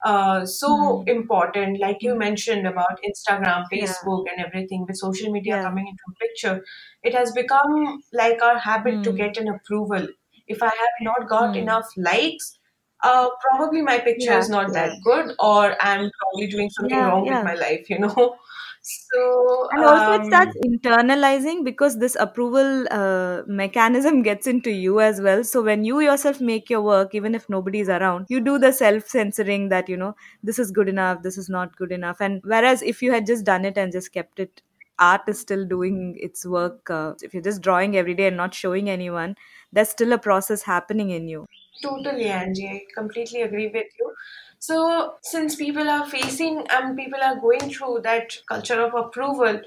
uh, 0.06 0.46
so 0.46 0.68
Mm. 0.70 1.08
important 1.16 1.80
like 1.80 2.04
you 2.08 2.14
Mm. 2.14 2.20
mentioned 2.26 2.68
about 2.72 3.00
instagram 3.10 3.64
yeah 3.72 3.86
facebook 3.86 4.26
and 4.32 4.46
everything 4.46 4.86
with 4.88 4.98
social 4.98 5.32
media 5.38 5.56
yeah 5.56 5.64
coming 5.68 5.88
into 5.94 6.16
picture 6.26 6.56
it 7.04 7.14
has 7.20 7.32
become 7.40 8.02
like 8.22 8.42
our 8.50 8.58
habit 8.68 9.04
to 9.04 9.12
mm. 9.12 9.18
get 9.24 9.38
an 9.38 9.48
approval 9.56 10.08
if 10.48 10.62
I 10.62 10.68
have 10.84 10.98
not 11.02 11.28
got 11.30 11.56
Mm. 11.56 11.58
enough 11.64 11.88
likes, 11.98 12.60
uh, 13.04 13.30
probably 13.46 13.82
my 13.82 13.98
picture 14.00 14.32
yeah 14.32 14.38
is 14.38 14.50
not 14.50 14.72
yeah 14.74 14.74
that 14.74 14.92
good, 15.04 15.32
or 15.40 15.76
I'm 15.82 16.12
probably 16.20 16.48
doing 16.56 16.70
something 16.70 16.98
yeah 16.98 17.08
wrong 17.08 17.26
with 17.28 17.42
my 17.44 17.56
life, 17.56 17.90
you 17.90 17.98
know. 18.00 18.36
So, 18.88 19.68
and 19.72 19.84
also 19.84 20.12
it 20.12 20.26
starts 20.26 20.56
um, 20.56 20.62
internalizing 20.64 21.64
because 21.64 21.98
this 21.98 22.16
approval 22.20 22.86
uh, 22.92 23.42
mechanism 23.48 24.22
gets 24.22 24.46
into 24.46 24.70
you 24.70 25.00
as 25.02 25.20
well. 25.22 25.44
So 25.44 25.64
when 25.64 25.84
you 25.84 26.02
yourself 26.02 26.40
make 26.40 26.70
your 26.70 26.82
work 26.82 27.16
even 27.16 27.34
if 27.34 27.50
nobody's 27.50 27.90
around 27.90 28.28
you 28.30 28.40
do 28.40 28.60
the 28.60 28.72
self 28.72 29.08
censoring 29.08 29.70
that 29.70 29.90
you 29.90 29.98
know 29.98 30.16
this 30.44 30.60
is 30.60 30.70
good 30.70 30.88
enough 30.88 31.24
this 31.24 31.36
is 31.38 31.50
not 31.50 31.76
good 31.78 31.92
enough. 31.92 32.22
And 32.22 32.42
whereas 32.44 32.84
if 32.84 33.02
you 33.02 33.12
had 33.12 33.26
just 33.26 33.44
done 33.44 33.66
it 33.66 33.76
and 33.76 33.92
just 33.92 34.14
kept 34.14 34.40
it 34.40 34.62
art 35.00 35.22
is 35.28 35.40
still 35.40 35.66
doing 35.66 36.16
its 36.20 36.46
work 36.46 36.90
uh, 36.92 37.14
if 37.24 37.34
you're 37.34 37.44
just 37.44 37.62
drawing 37.62 37.98
every 37.98 38.14
day 38.14 38.28
and 38.28 38.38
not 38.38 38.54
showing 38.54 38.90
anyone 38.90 39.36
there's 39.74 39.90
still 39.90 40.14
a 40.14 40.18
process 40.18 40.62
happening 40.62 41.10
in 41.10 41.28
you 41.28 41.46
totally, 41.82 42.26
Angie, 42.26 42.68
I 42.68 42.82
completely 42.96 43.42
agree 43.42 43.68
with 43.68 43.88
you. 44.00 44.14
So, 44.60 45.16
since 45.22 45.56
people 45.56 45.90
are 45.90 46.08
facing 46.10 46.66
and 46.72 46.98
people 46.98 47.20
are 47.22 47.40
going 47.40 47.70
through 47.70 48.02
that 48.04 48.38
culture 48.48 48.82
of 48.82 48.96
approval, 48.96 49.62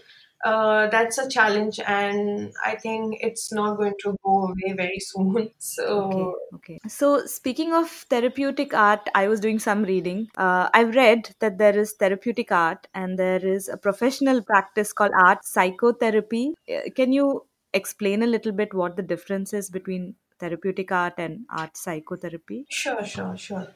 uh, 0.44 0.86
that's 0.88 1.18
a 1.18 1.28
challenge, 1.28 1.80
and 1.86 2.52
I 2.64 2.76
think 2.76 3.18
it's 3.20 3.52
not 3.52 3.76
going 3.76 3.94
to 4.02 4.16
go 4.24 4.44
away 4.44 4.74
very 4.76 5.00
soon. 5.00 5.50
So, 5.58 6.36
okay. 6.54 6.78
So, 6.88 7.26
speaking 7.26 7.72
of 7.72 7.88
therapeutic 8.10 8.74
art, 8.74 9.08
I 9.14 9.28
was 9.28 9.40
doing 9.40 9.58
some 9.58 9.82
reading. 9.82 10.28
Uh, 10.36 10.68
I've 10.72 10.94
read 10.94 11.30
that 11.40 11.58
there 11.58 11.78
is 11.78 11.94
therapeutic 11.98 12.50
art 12.52 12.86
and 12.94 13.18
there 13.18 13.44
is 13.44 13.68
a 13.68 13.76
professional 13.76 14.42
practice 14.42 14.92
called 14.92 15.12
art 15.24 15.44
psychotherapy. 15.44 16.54
Uh, 16.72 16.90
Can 16.94 17.12
you 17.12 17.44
explain 17.74 18.22
a 18.22 18.26
little 18.26 18.52
bit 18.52 18.74
what 18.74 18.96
the 18.96 19.02
difference 19.02 19.52
is 19.52 19.70
between 19.70 20.14
therapeutic 20.38 20.92
art 20.92 21.14
and 21.18 21.46
art 21.50 21.76
psychotherapy? 21.76 22.66
Sure, 22.68 23.04
sure, 23.04 23.36
sure. 23.36 23.68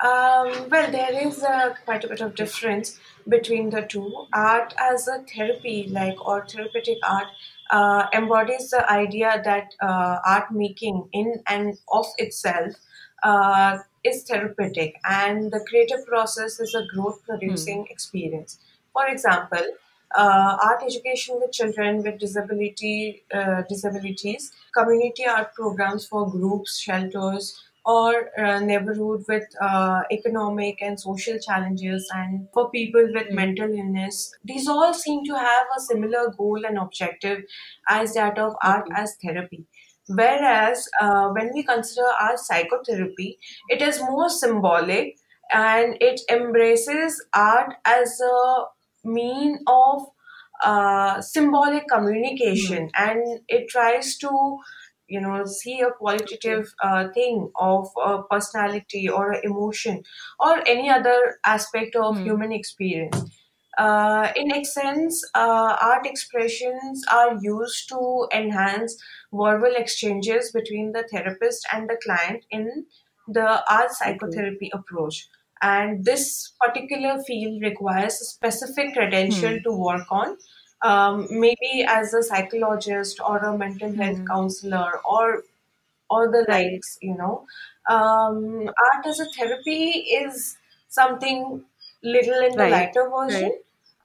Um, 0.00 0.68
well, 0.70 0.90
there 0.92 1.26
is 1.26 1.42
uh, 1.42 1.74
quite 1.84 2.04
a 2.04 2.08
bit 2.08 2.20
of 2.20 2.36
difference 2.36 2.98
between 3.28 3.70
the 3.70 3.82
two. 3.82 4.26
Art 4.32 4.72
as 4.78 5.08
a 5.08 5.24
therapy, 5.24 5.88
like 5.90 6.24
or 6.24 6.46
therapeutic 6.46 6.98
art, 7.08 7.26
uh, 7.70 8.06
embodies 8.12 8.70
the 8.70 8.88
idea 8.90 9.42
that 9.44 9.74
uh, 9.82 10.18
art 10.24 10.52
making 10.52 11.08
in 11.12 11.42
and 11.48 11.76
of 11.92 12.06
itself 12.18 12.74
uh, 13.24 13.78
is 14.04 14.22
therapeutic, 14.22 14.94
and 15.04 15.50
the 15.50 15.64
creative 15.68 16.06
process 16.06 16.60
is 16.60 16.74
a 16.74 16.86
growth 16.94 17.20
Hmm. 17.26 17.32
producing 17.32 17.86
experience. 17.90 18.60
For 18.92 19.06
example, 19.08 19.66
art 20.16 20.82
education 20.84 21.38
with 21.40 21.52
children 21.52 22.02
with 22.02 22.18
disability 22.18 23.24
uh, 23.32 23.62
disabilities, 23.68 24.52
community 24.74 25.26
art 25.26 25.52
programs 25.54 26.06
for 26.06 26.30
groups, 26.30 26.78
shelters, 26.78 27.60
or 27.84 28.30
uh, 28.38 28.60
neighborhood 28.60 29.24
with 29.28 29.44
uh, 29.60 30.02
economic 30.12 30.80
and 30.82 30.98
social 31.00 31.38
challenges, 31.38 32.08
and 32.14 32.48
for 32.52 32.70
people 32.70 33.06
with 33.14 33.30
Hmm. 33.30 33.34
mental 33.34 33.70
illness. 33.70 34.34
These 34.44 34.68
all 34.68 34.92
seem 34.94 35.24
to 35.26 35.34
have 35.38 35.66
a 35.76 35.80
similar 35.80 36.30
goal 36.36 36.64
and 36.66 36.78
objective 36.78 37.44
as 37.88 38.14
that 38.14 38.38
of 38.38 38.54
art 38.62 38.86
as 38.94 39.16
therapy. 39.22 39.66
Whereas 40.08 40.88
uh, 41.00 41.28
when 41.30 41.50
we 41.54 41.62
consider 41.62 42.06
art 42.20 42.38
psychotherapy, 42.38 43.38
it 43.68 43.82
is 43.82 44.00
more 44.00 44.30
symbolic 44.30 45.18
and 45.52 45.96
it 46.00 46.20
embraces 46.30 47.22
art 47.34 47.74
as 47.84 48.18
a 48.20 48.64
mean 49.04 49.58
of 49.66 50.02
uh, 50.62 51.20
symbolic 51.20 51.86
communication 51.88 52.90
and 52.94 53.40
it 53.48 53.68
tries 53.68 54.16
to 54.18 54.58
you 55.06 55.20
know 55.20 55.44
see 55.44 55.80
a 55.80 55.90
qualitative 55.92 56.72
uh, 56.82 57.08
thing 57.14 57.50
of 57.56 57.88
a 58.04 58.22
personality 58.24 59.08
or 59.08 59.32
a 59.32 59.40
emotion 59.46 60.02
or 60.40 60.62
any 60.66 60.90
other 60.90 61.38
aspect 61.46 61.96
of 61.96 62.18
Hmm. 62.18 62.24
human 62.24 62.52
experience 62.52 63.24
uh, 63.76 64.32
in 64.34 64.50
essence, 64.52 65.22
uh, 65.34 65.76
art 65.80 66.04
expressions 66.04 67.04
are 67.12 67.38
used 67.40 67.88
to 67.88 68.26
enhance 68.34 68.96
verbal 69.32 69.72
exchanges 69.76 70.50
between 70.52 70.92
the 70.92 71.06
therapist 71.12 71.64
and 71.72 71.88
the 71.88 71.96
client 72.02 72.44
in 72.50 72.86
the 73.28 73.62
art 73.72 73.92
psychotherapy 73.92 74.70
approach. 74.74 75.28
And 75.62 76.04
this 76.04 76.52
particular 76.60 77.22
field 77.24 77.62
requires 77.62 78.20
a 78.20 78.24
specific 78.24 78.94
credential 78.94 79.56
Hmm. 79.56 79.64
to 79.64 79.72
work 79.72 80.06
on, 80.10 80.36
um, 80.82 81.26
maybe 81.30 81.84
as 81.88 82.14
a 82.14 82.22
psychologist 82.22 83.20
or 83.20 83.38
a 83.38 83.56
mental 83.56 83.94
health 83.96 84.18
Hmm. 84.18 84.30
counselor 84.30 85.00
or 85.04 85.44
or 86.10 86.30
the 86.30 86.44
likes, 86.48 86.98
you 87.02 87.14
know. 87.16 87.46
Um, 87.88 88.68
art 88.68 89.06
as 89.06 89.20
a 89.20 89.26
therapy 89.36 89.90
is 90.22 90.56
something 90.88 91.64
little 92.02 92.40
in 92.44 92.56
the 92.56 92.66
Right. 92.66 92.66
lighter 92.66 93.08
Right. 93.26 93.52
version 93.54 93.60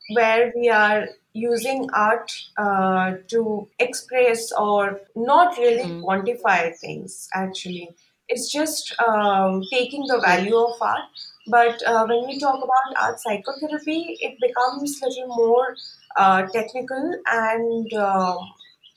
where 0.07 0.51
we 0.55 0.69
are 0.69 1.07
using 1.33 1.89
art 1.93 2.31
uh, 2.57 3.13
to 3.29 3.69
express 3.79 4.51
or 4.51 5.01
not 5.15 5.57
really 5.57 5.83
Hmm. 5.83 6.03
quantify 6.03 6.75
things 6.77 7.27
actually 7.33 7.89
it's 8.27 8.51
just 8.51 8.93
um, 8.99 9.61
taking 9.71 10.05
the 10.07 10.19
value 10.19 10.57
of 10.57 10.79
art 10.81 11.09
but 11.47 11.82
uh, 11.86 12.06
when 12.08 12.25
we 12.27 12.39
talk 12.39 12.58
about 12.63 13.01
art 13.06 13.19
psychotherapy 13.19 14.17
it 14.21 14.38
becomes 14.39 15.01
a 15.01 15.08
little 15.08 15.27
more 15.36 15.75
uh, 16.17 16.43
technical 16.47 17.06
and 17.27 17.93
um 17.93 18.38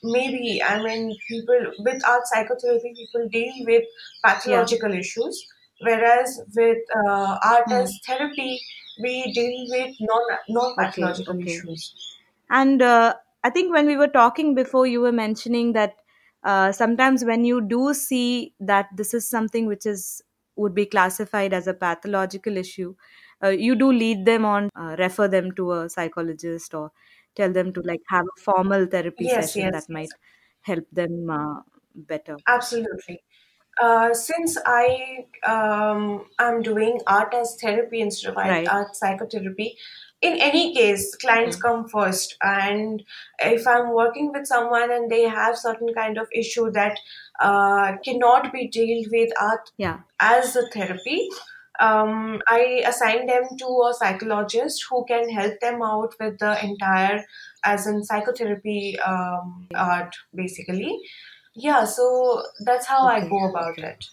maybe 0.02 0.62
i 0.62 0.82
mean 0.82 1.04
people 1.28 1.72
with 1.78 2.04
art 2.06 2.22
psychotherapy 2.32 2.92
people 2.96 3.28
deal 3.28 3.54
with 3.70 3.84
Yeah. 4.44 4.68
pathological 4.68 4.92
issues 4.94 5.44
whereas 5.80 6.40
with 6.54 6.78
uh, 7.04 7.38
art 7.52 7.66
Hmm. 7.66 7.82
as 7.82 7.98
therapy 8.06 8.60
we 9.02 9.32
deal 9.32 9.56
with 9.74 9.94
non 10.00 10.38
non 10.48 10.74
pathological 10.76 11.38
Okay. 11.40 11.50
issues. 11.50 11.94
And 12.50 12.82
uh, 12.82 13.16
I 13.44 13.50
think 13.50 13.72
when 13.72 13.86
we 13.86 13.96
were 13.96 14.08
talking 14.08 14.54
before, 14.54 14.86
you 14.86 15.00
were 15.00 15.12
mentioning 15.12 15.72
that 15.74 15.96
uh, 16.44 16.72
sometimes 16.72 17.24
when 17.24 17.44
you 17.44 17.60
do 17.60 17.94
see 17.94 18.54
that 18.60 18.88
this 18.96 19.14
is 19.14 19.28
something 19.28 19.66
which 19.66 19.86
is 19.86 20.22
would 20.56 20.74
be 20.74 20.86
classified 20.86 21.52
as 21.52 21.66
a 21.66 21.74
pathological 21.74 22.56
issue, 22.56 22.94
uh, 23.42 23.48
you 23.48 23.74
do 23.76 23.92
lead 23.92 24.24
them 24.26 24.44
on, 24.44 24.70
uh, 24.76 24.96
refer 24.98 25.28
them 25.28 25.52
to 25.56 25.72
a 25.72 25.88
psychologist 25.88 26.74
or 26.74 26.92
tell 27.34 27.52
them 27.52 27.72
to 27.72 27.82
like 27.82 28.00
have 28.08 28.24
a 28.26 28.40
formal 28.40 28.86
therapy 28.86 29.28
Yes, 29.28 29.28
session 29.28 29.70
yes, 29.70 29.72
that 29.72 29.88
yes, 29.90 29.90
might 29.90 30.12
help 30.62 30.84
them 30.92 31.28
uh, 31.30 31.60
better. 31.94 32.40
absolutely. 32.46 33.22
uh, 33.82 34.14
since 34.14 34.58
I 34.66 35.26
um, 35.46 36.30
am 36.38 36.62
doing 36.62 37.00
art 37.06 37.34
as 37.34 37.56
therapy 37.60 38.00
instead 38.02 38.30
of 38.32 38.38
Right. 38.42 38.72
art 38.72 38.96
psychotherapy, 38.96 39.78
in 40.22 40.34
any 40.40 40.74
case, 40.74 41.14
clients 41.16 41.56
Mhm. 41.56 41.62
come 41.62 41.88
first. 41.88 42.36
And 42.42 43.02
if 43.38 43.66
I'm 43.66 43.92
working 43.92 44.32
with 44.32 44.46
someone 44.46 44.90
and 44.90 45.10
they 45.10 45.22
have 45.22 45.58
certain 45.58 45.92
kind 45.94 46.18
of 46.18 46.28
issue 46.32 46.70
that 46.72 46.98
uh, 47.40 47.96
cannot 48.04 48.52
be 48.52 48.68
dealt 48.68 49.06
with 49.12 49.30
art 49.40 49.70
Yeah. 49.76 49.98
as 50.20 50.56
a 50.56 50.66
therapy, 50.72 51.28
um, 51.80 52.40
I 52.48 52.82
assign 52.86 53.26
them 53.26 53.44
to 53.58 53.66
a 53.90 53.94
psychologist 53.94 54.84
who 54.88 55.04
can 55.06 55.28
help 55.28 55.60
them 55.60 55.82
out 55.82 56.14
with 56.18 56.38
the 56.38 56.64
entire, 56.64 57.24
as 57.64 57.86
in 57.86 58.02
psychotherapy 58.04 58.98
um, 59.00 59.68
art, 59.74 60.16
basically. 60.34 60.98
Yeah, 61.54 61.84
so 61.84 62.44
that's 62.64 62.86
how 62.86 63.06
I 63.06 63.20
go 63.28 63.44
about 63.50 63.78
Okay. 63.78 63.82
it. 63.82 64.04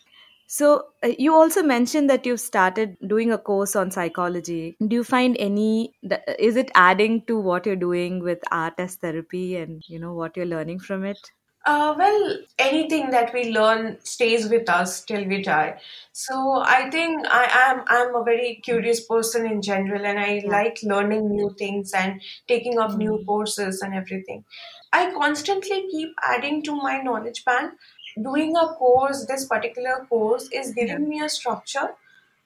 So 0.56 0.68
uh, 1.04 1.12
you 1.18 1.34
also 1.36 1.63
mentioned 1.63 2.10
that 2.10 2.26
you've 2.26 2.39
started 2.39 2.96
doing 3.08 3.32
a 3.32 3.38
course 3.38 3.76
on 3.76 3.92
psychology. 3.92 4.78
Do 4.88 4.96
you 4.96 5.04
find 5.04 5.36
any 5.39 5.96
is 6.39 6.56
it 6.56 6.72
adding 6.76 7.26
to 7.26 7.39
what 7.39 7.66
you're 7.66 7.76
doing 7.88 8.20
with 8.22 8.39
art 8.52 8.76
as 8.78 8.96
therapy 8.96 9.56
and 9.56 9.84
you 9.88 10.00
know 10.00 10.13
what 10.13 10.38
you're 10.38 10.46
learning 10.46 10.80
from 10.80 11.04
it? 11.06 11.32
Uh, 11.66 11.96
well, 11.98 12.39
anything 12.60 13.10
that 13.12 13.34
we 13.34 13.50
learn 13.54 13.98
stays 14.04 14.50
with 14.50 14.68
us 14.70 15.02
till 15.06 15.24
we 15.26 15.42
die. 15.42 15.80
So 16.12 16.62
I 16.62 16.89
think 16.89 17.26
I 17.30 17.46
am 17.70 17.84
I'm 17.88 18.13
a 18.16 18.24
very 18.24 18.60
curious 18.66 19.06
person 19.08 19.46
in 19.46 19.62
general, 19.62 20.06
and 20.06 20.20
I 20.20 20.44
Yeah. 20.46 20.58
like 20.58 20.80
learning 20.84 21.30
new 21.30 21.56
things 21.58 21.94
and 21.94 22.22
taking 22.50 22.80
up 22.80 22.98
new 22.98 23.18
Mm. 23.18 23.26
courses 23.26 23.82
and 23.82 23.96
everything. 23.96 24.44
I 24.92 25.10
constantly 25.12 25.88
keep 25.89 26.10
adding 26.22 26.63
to 26.63 26.76
my 26.76 26.98
knowledge 27.02 27.46
bank. 27.46 27.72
Doing 28.21 28.56
a 28.56 28.67
course, 28.76 29.26
this 29.26 29.45
particular 29.45 30.06
course, 30.10 30.49
is 30.52 30.73
giving 30.73 31.10
me 31.10 31.21
a 31.21 31.30
structure 31.30 31.95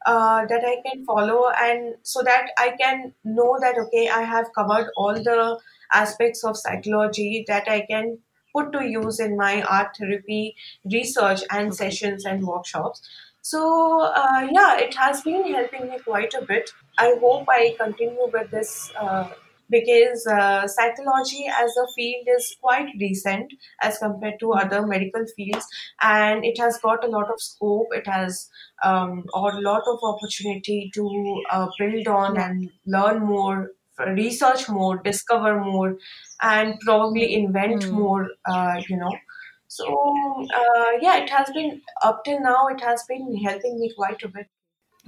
uh, 0.05 0.45
that 0.45 0.63
I 0.65 0.77
can 0.87 1.05
follow, 1.05 1.49
and 1.49 1.95
so 2.03 2.21
that 2.23 2.51
I 2.57 2.75
can 2.79 3.13
know 3.23 3.57
that 3.59 3.77
okay, 3.77 4.09
I 4.09 4.21
have 4.21 4.47
covered 4.55 4.89
all 4.95 5.13
the 5.13 5.59
aspects 5.93 6.43
of 6.43 6.57
psychology 6.57 7.43
that 7.47 7.67
I 7.67 7.85
can 7.89 8.19
put 8.53 8.71
to 8.73 8.85
use 8.85 9.19
in 9.19 9.35
my 9.37 9.61
art 9.63 9.95
therapy 9.99 10.55
research 10.85 11.41
and 11.51 11.73
Okay. 11.73 11.77
sessions 11.77 12.25
and 12.25 12.45
workshops. 12.45 13.01
So 13.41 14.01
uh, 14.01 14.47
yeah, 14.51 14.77
it 14.77 14.95
has 14.95 15.21
been 15.21 15.53
helping 15.53 15.89
me 15.89 15.99
quite 15.99 16.33
a 16.33 16.45
bit. 16.45 16.71
I 16.97 17.15
hope 17.19 17.45
I 17.49 17.75
continue 17.79 18.29
with 18.31 18.51
this. 18.51 18.91
Uh, 18.99 19.29
because 19.69 20.25
uh, 20.27 20.67
psychology 20.67 21.45
as 21.47 21.75
a 21.77 21.87
field 21.95 22.27
is 22.37 22.55
quite 22.61 22.89
recent 22.99 23.51
as 23.81 23.97
compared 23.97 24.39
to 24.39 24.53
other 24.53 24.85
medical 24.85 25.25
fields 25.35 25.65
and 26.01 26.45
it 26.45 26.57
has 26.59 26.77
got 26.79 27.03
a 27.03 27.07
lot 27.07 27.29
of 27.29 27.41
scope. 27.41 27.87
It 27.91 28.07
has 28.07 28.49
um, 28.83 29.25
a 29.33 29.39
lot 29.39 29.83
of 29.87 29.99
opportunity 30.03 30.91
to 30.93 31.43
uh, 31.51 31.67
build 31.79 32.07
on 32.07 32.37
and 32.37 32.69
learn 32.85 33.23
more 33.23 33.71
research 34.15 34.69
more 34.69 34.97
discover 34.97 35.59
more 35.59 35.97
and 36.41 36.79
probably 36.81 37.33
invent 37.33 37.81
Mm. 37.83 37.91
more 37.91 38.29
uh, 38.45 38.81
you 38.87 38.95
know. 38.97 39.11
So 39.67 39.85
uh, 40.55 40.91
yeah 41.01 41.17
it 41.17 41.29
has 41.29 41.49
been 41.51 41.81
up 42.03 42.23
till 42.25 42.39
now 42.41 42.67
it 42.67 42.81
has 42.81 43.03
been 43.07 43.35
helping 43.43 43.79
me 43.79 43.91
quite 43.95 44.23
a 44.23 44.27
bit 44.29 44.47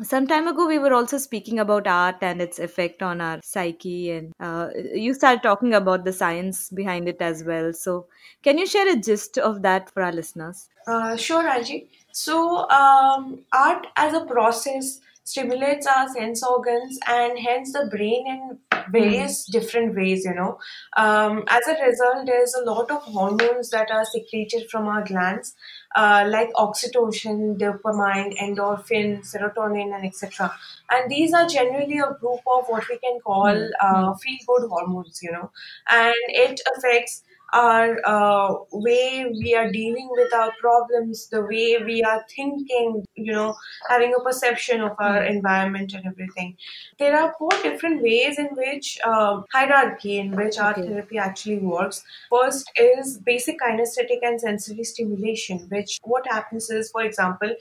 Some 0.03 0.27
time 0.27 0.47
ago, 0.47 0.65
we 0.65 0.79
were 0.79 0.93
also 0.93 1.17
speaking 1.17 1.59
about 1.59 1.85
art 1.85 2.17
and 2.21 2.41
its 2.41 2.57
effect 2.57 3.03
on 3.03 3.19
our 3.19 3.39
psyche, 3.43 4.11
and 4.11 4.33
uh, 4.39 4.69
you 4.93 5.13
started 5.13 5.43
talking 5.43 5.73
about 5.73 6.05
the 6.05 6.13
science 6.13 6.69
behind 6.69 7.09
it 7.09 7.21
as 7.21 7.43
well. 7.43 7.73
So, 7.73 8.07
can 8.41 8.57
you 8.57 8.65
share 8.65 8.89
a 8.91 8.95
gist 8.95 9.37
of 9.37 9.61
that 9.63 9.89
for 9.89 10.03
our 10.03 10.13
listeners? 10.13 10.69
Uh, 10.87 11.17
sure, 11.17 11.45
Angie. 11.45 11.89
So, 12.13 12.69
um, 12.69 13.39
art 13.51 13.87
as 13.97 14.13
a 14.13 14.25
process 14.25 15.01
stimulates 15.29 15.85
our 15.85 16.07
sense 16.09 16.43
organs 16.43 16.97
and 17.07 17.37
hence 17.37 17.73
the 17.73 17.87
brain 17.91 18.25
in 18.27 18.57
various 18.91 19.45
different 19.45 19.95
ways, 19.95 20.25
you 20.25 20.33
know. 20.33 20.57
Um, 20.97 21.43
as 21.49 21.67
a 21.67 21.85
result, 21.85 22.25
there's 22.25 22.55
a 22.55 22.63
lot 22.63 22.89
of 22.89 23.03
hormones 23.03 23.69
that 23.69 23.91
are 23.91 24.05
secreted 24.05 24.69
from 24.69 24.87
our 24.87 25.03
glands, 25.03 25.55
uh, 25.95 26.25
like 26.29 26.51
oxytocin, 26.53 27.57
dopamine, 27.57 28.37
endorphin, 28.37 29.19
serotonin, 29.21 29.95
and 29.95 30.05
etc. 30.05 30.51
And 30.89 31.09
these 31.09 31.33
are 31.33 31.47
generally 31.47 31.99
a 31.99 32.13
group 32.19 32.41
of 32.55 32.65
what 32.67 32.83
we 32.89 32.97
can 32.99 33.19
call 33.21 33.49
Hmm. 33.51 33.69
uh, 33.81 34.13
feel 34.15 34.37
good 34.47 34.69
hormones, 34.69 35.19
you 35.21 35.31
know, 35.31 35.51
and 35.89 36.15
it 36.29 36.61
affects 36.77 37.23
our 37.53 37.97
uh, 38.05 38.55
way 38.71 39.25
we 39.31 39.55
are 39.55 39.71
dealing 39.71 40.07
with 40.11 40.33
our 40.33 40.51
problems, 40.59 41.27
the 41.29 41.41
way 41.41 41.77
we 41.83 42.01
are 42.03 42.23
thinking, 42.35 43.03
you 43.15 43.31
know, 43.33 43.55
having 43.89 44.13
a 44.19 44.23
perception 44.23 44.81
of 44.81 44.91
our 44.99 45.23
Hmm. 45.23 45.31
environment 45.35 45.93
and 45.93 46.05
everything. 46.05 46.55
There 46.99 47.15
are 47.19 47.33
four 47.39 47.49
different 47.63 48.01
ways 48.01 48.37
in 48.39 48.47
which 48.55 48.99
um, 49.05 49.45
hierarchy 49.53 50.17
in 50.19 50.35
which 50.35 50.57
art 50.59 50.77
Okay. 50.77 50.87
therapy 50.87 51.17
actually 51.17 51.59
works. 51.59 52.03
First 52.29 52.71
is 52.77 53.17
basic 53.19 53.59
kinesthetic 53.59 54.19
and 54.21 54.39
sensory 54.39 54.83
stimulation, 54.83 55.67
which 55.69 55.97
what 56.03 56.27
happens 56.27 56.69
is, 56.69 56.91
for 56.91 57.03
example, 57.03 57.55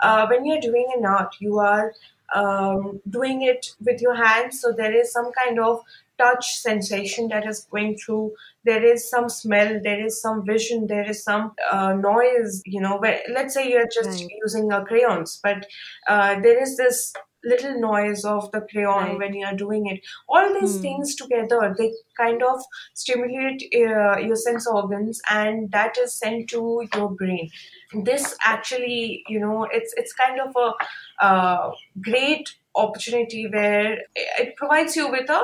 uh, 0.00 0.26
when 0.28 0.44
you're 0.44 0.60
doing 0.60 0.86
an 0.96 1.04
art, 1.06 1.34
you 1.40 1.58
are 1.58 1.92
um, 2.34 3.00
doing 3.10 3.42
it 3.42 3.66
with 3.84 4.00
your 4.00 4.14
hands, 4.14 4.60
so 4.60 4.72
there 4.72 4.94
is 4.94 5.12
some 5.12 5.30
kind 5.32 5.58
of 5.58 5.80
touch 6.22 6.46
sensation 6.58 7.28
that 7.28 7.46
is 7.46 7.66
going 7.70 7.96
through 7.96 8.32
there 8.64 8.84
is 8.84 9.08
some 9.10 9.28
smell 9.28 9.80
there 9.82 10.04
is 10.06 10.20
some 10.20 10.44
vision 10.46 10.86
there 10.86 11.08
is 11.08 11.22
some 11.24 11.52
uh, 11.72 11.92
noise 11.94 12.62
you 12.66 12.80
know 12.80 12.96
where 12.98 13.20
let's 13.32 13.54
say 13.54 13.68
you're 13.70 13.88
just 14.00 14.24
Right. 14.24 14.30
using 14.44 14.72
uh, 14.72 14.84
crayons 14.84 15.40
but 15.42 15.66
uh, 16.08 16.38
there 16.40 16.60
is 16.62 16.76
this 16.76 17.12
little 17.44 17.80
noise 17.80 18.24
of 18.24 18.48
the 18.52 18.60
crayon 18.70 19.08
Right. 19.10 19.18
when 19.18 19.34
you're 19.34 19.54
doing 19.54 19.86
it 19.88 20.00
all 20.28 20.52
these 20.54 20.76
Hmm. 20.76 20.80
things 20.80 21.16
together 21.16 21.74
they 21.76 21.92
kind 22.16 22.40
of 22.42 22.60
stimulate 22.94 23.62
uh, 23.74 24.16
your 24.18 24.36
sense 24.36 24.66
organs 24.66 25.20
and 25.28 25.70
that 25.72 25.98
is 25.98 26.14
sent 26.18 26.48
to 26.50 26.62
your 26.94 27.10
brain 27.10 27.48
this 28.04 28.34
actually 28.44 29.24
you 29.28 29.40
know 29.40 29.66
it's 29.72 29.92
it's 29.96 30.12
kind 30.12 30.40
of 30.40 30.54
a 30.56 30.72
uh, 31.24 31.70
great 32.00 32.54
opportunity 32.76 33.48
where 33.52 33.98
it 34.14 34.56
provides 34.56 34.96
you 34.96 35.10
with 35.10 35.28
a 35.28 35.42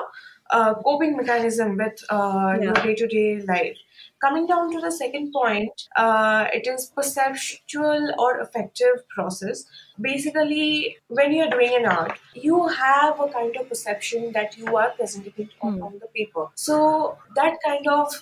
uh, 0.51 0.75
coping 0.75 1.17
mechanism 1.17 1.77
with 1.77 2.03
uh, 2.11 2.57
your 2.61 2.73
day-to-day 2.75 3.43
life. 3.43 3.77
Coming 4.21 4.47
down 4.47 4.73
to 4.73 4.81
the 4.81 4.91
second 4.91 5.33
point 5.33 5.83
uh, 5.97 6.47
it 6.53 6.67
is 6.67 6.93
perceptual 6.95 8.15
or 8.19 8.41
affective 8.41 9.09
process. 9.09 9.65
Basically 10.01 10.97
when 11.09 11.33
you're 11.33 11.51
doing 11.51 11.75
an 11.77 11.87
art 11.87 12.19
you 12.35 12.67
have 12.69 13.21
a 13.21 13.29
kind 13.29 13.57
of 13.57 13.69
perception 13.69 14.33
that 14.33 14.57
you 14.57 14.77
are 14.77 14.91
presenting 14.91 15.49
on, 15.61 15.75
Hmm. 15.75 15.83
on 15.83 15.93
the 16.01 16.09
paper. 16.17 16.49
So 16.55 17.19
that 17.37 17.59
kind 17.67 17.87
of 17.87 18.13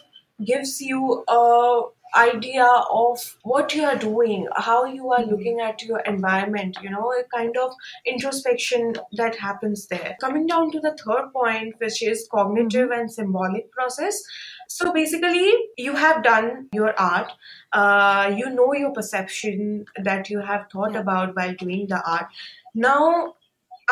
gives 0.44 0.80
you 0.80 1.24
a 1.28 1.82
idea 2.16 2.66
of 2.90 3.36
what 3.42 3.74
you 3.74 3.84
are 3.84 3.96
doing 3.96 4.46
how 4.56 4.84
you 4.84 5.10
are 5.12 5.22
Hmm. 5.22 5.30
looking 5.32 5.60
at 5.60 5.82
your 5.82 6.00
environment 6.00 6.78
you 6.82 6.90
know 6.90 7.12
a 7.12 7.24
kind 7.36 7.56
of 7.56 7.72
introspection 8.06 8.94
that 9.12 9.36
happens 9.36 9.86
there. 9.88 10.16
Coming 10.20 10.46
down 10.46 10.70
to 10.72 10.80
the 10.80 10.96
third 11.04 11.32
point 11.32 11.74
which 11.78 12.02
is 12.02 12.28
cognitive 12.32 12.90
Mhm. 12.90 12.98
and 12.98 13.12
symbolic 13.12 13.70
process. 13.72 14.22
So 14.68 14.92
basically 14.92 15.52
you 15.76 15.94
have 15.94 16.22
done 16.22 16.68
your 16.72 16.98
art. 16.98 17.32
Uh, 17.72 18.32
you 18.36 18.50
know 18.50 18.72
your 18.74 18.92
perception 18.92 19.86
that 20.02 20.30
you 20.30 20.40
have 20.40 20.66
thought 20.72 20.96
about 20.96 21.36
while 21.36 21.54
doing 21.54 21.86
the 21.88 22.02
art. 22.16 22.26
Now 22.74 23.35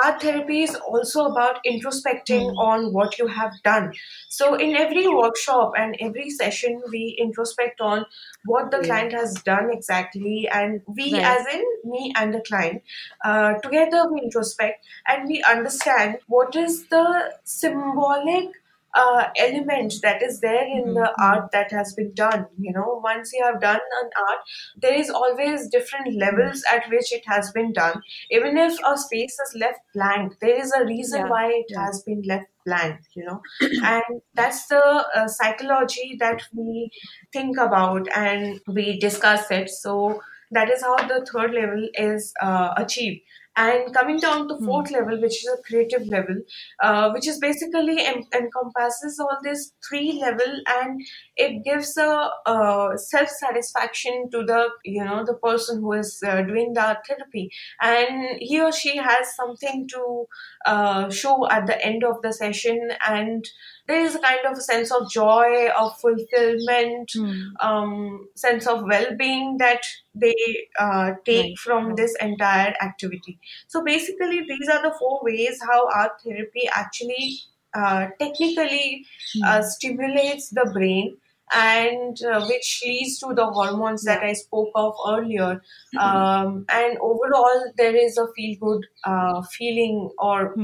art 0.03 0.21
therapy 0.21 0.63
is 0.63 0.75
also 0.75 1.27
about 1.27 1.59
introspecting 1.65 2.47
Hmm. 2.47 2.59
on 2.59 2.93
what 2.93 3.19
you 3.19 3.27
have 3.29 3.53
done 3.63 3.93
so 4.29 4.55
in 4.55 4.75
every 4.77 5.07
workshop 5.09 5.73
and 5.77 5.97
every 6.01 6.29
session 6.31 6.83
we 6.91 7.17
introspect 7.21 7.81
on 7.81 8.05
what 8.45 8.71
the 8.71 8.81
Okay. 8.81 8.89
client 8.89 9.13
has 9.13 9.35
done 9.45 9.71
exactly 9.73 10.49
and 10.53 10.83
we 10.87 11.21
Right. 11.21 11.25
as 11.25 11.47
in 11.55 11.65
me 11.85 12.13
and 12.17 12.35
the 12.35 12.41
client 12.41 12.83
uh, 13.25 13.55
together 13.63 14.05
we 14.13 14.21
introspect 14.23 14.85
and 15.07 15.29
we 15.29 15.43
understand 15.45 16.19
what 16.27 16.57
is 16.57 16.87
the 16.89 17.39
symbolic 17.45 18.49
uh, 18.95 19.29
element 19.37 19.95
that 20.03 20.23
is 20.23 20.41
there 20.41 20.65
in 20.65 20.85
Hmm. 20.85 20.95
the 20.95 21.13
art 21.21 21.51
that 21.53 21.71
has 21.73 21.93
been 21.95 22.13
done 22.15 22.47
you 22.59 22.73
know 22.73 23.01
once 23.03 23.33
you 23.33 23.45
have 23.45 23.61
done 23.61 23.81
an 24.03 24.11
art 24.29 24.39
there 24.81 24.95
is 24.95 25.11
always 25.11 25.69
different 25.69 26.15
levels 26.15 26.63
at 26.71 26.89
which 26.91 27.13
it 27.13 27.23
has 27.27 27.51
been 27.53 27.73
done 27.73 28.01
even 28.31 28.57
if 28.57 28.79
a 28.87 28.97
space 28.97 29.37
is 29.47 29.57
left 29.61 29.81
blank 29.95 30.33
there 30.41 30.59
is 30.61 30.73
a 30.79 30.85
reason 30.85 31.23
Yeah. 31.23 31.29
why 31.29 31.47
it 31.51 31.67
Yeah. 31.69 31.85
has 31.85 32.03
been 32.07 32.23
left 32.27 32.47
blank 32.67 33.01
you 33.15 33.25
know 33.25 33.41
and 33.83 34.21
that's 34.35 34.67
the 34.69 34.83
uh, 35.15 35.29
psychology 35.29 36.17
that 36.21 36.43
we 36.55 36.91
think 37.33 37.57
about 37.59 38.09
and 38.17 38.61
we 38.69 38.99
discuss 38.99 39.51
it 39.51 39.69
so 39.69 40.21
that 40.51 40.71
is 40.71 40.83
how 40.83 40.97
the 40.97 41.27
third 41.33 41.53
level 41.53 41.89
is 41.95 42.33
uh, 42.41 42.73
achieved 42.77 43.21
And 43.57 43.95
coming 43.95 44.19
down 44.19 44.49
to 44.49 44.57
Hmm. 44.59 44.65
fourth 44.65 44.91
level, 44.91 45.21
which 45.21 45.37
is 45.45 45.49
a 45.53 45.63
creative 45.63 46.09
level, 46.09 46.37
uh, 46.83 47.11
which 47.13 47.29
is 47.29 47.39
basically 47.39 48.05
en- 48.05 48.25
encompasses 48.35 49.19
all 49.21 49.39
this 49.45 49.73
three 49.89 50.21
level, 50.21 50.61
and 50.67 51.01
it 51.37 51.63
gives 51.65 51.97
a, 51.97 52.31
uh 52.47 52.97
self 52.97 53.29
satisfaction 53.29 54.29
to 54.33 54.43
the 54.45 54.69
you 54.85 55.05
know 55.05 55.25
the 55.25 55.35
person 55.35 55.81
who 55.81 55.93
is 55.93 56.21
uh, 56.27 56.43
doing 56.43 56.73
the 56.75 56.83
art 56.85 57.07
therapy, 57.07 57.49
and 57.81 58.39
he 58.41 58.61
or 58.61 58.73
she 58.73 58.97
has 58.97 59.35
something 59.37 59.87
to 59.89 60.27
uh, 60.67 61.09
show 61.11 61.49
at 61.51 61.67
the 61.67 61.79
end 61.85 62.05
of 62.05 62.21
the 62.23 62.33
session, 62.33 62.91
and 63.07 63.45
there 63.87 64.01
is 64.01 64.15
a 64.15 64.19
kind 64.21 64.41
of 64.47 64.59
a 64.59 64.61
sense 64.63 64.91
of 64.93 65.11
joy, 65.11 65.69
of 65.79 65.99
fulfillment, 66.01 67.13
Hmm. 67.15 67.57
um, 67.61 68.29
sense 68.35 68.67
of 68.67 68.85
well-being 68.85 69.59
that 69.59 69.83
they 70.15 70.35
uh, 70.79 71.13
take 71.25 71.51
Right. 71.51 71.59
from 71.59 71.89
Right. 71.89 71.97
this 71.97 72.15
entire 72.21 72.75
activity. 72.81 73.39
So 73.69 73.83
basically, 73.85 74.41
these 74.49 74.69
are 74.69 74.83
the 74.83 74.95
four 74.99 75.21
ways 75.23 75.61
how 75.63 75.89
art 75.95 76.21
therapy 76.23 76.69
actually 76.73 77.41
uh, 77.75 78.09
technically 78.21 79.05
uh, 79.43 79.61
Hmm. 79.61 79.63
stimulates 79.63 80.51
the 80.51 80.71
brain 80.73 81.17
and 81.53 82.17
uh, 82.25 82.45
which 82.47 82.83
leads 82.87 83.19
to 83.19 83.35
the 83.35 83.47
hormones 83.47 84.05
that 84.05 84.23
I 84.23 84.33
spoke 84.33 84.71
of 84.75 84.95
earlier. 85.09 85.61
Um, 85.97 86.65
and 86.69 86.99
overall, 86.99 87.73
there 87.77 87.95
is 87.95 88.17
a 88.17 88.27
feel 88.35 88.57
good 88.61 88.87
uh, 89.05 89.43
feeling 89.53 90.11
or 90.19 90.61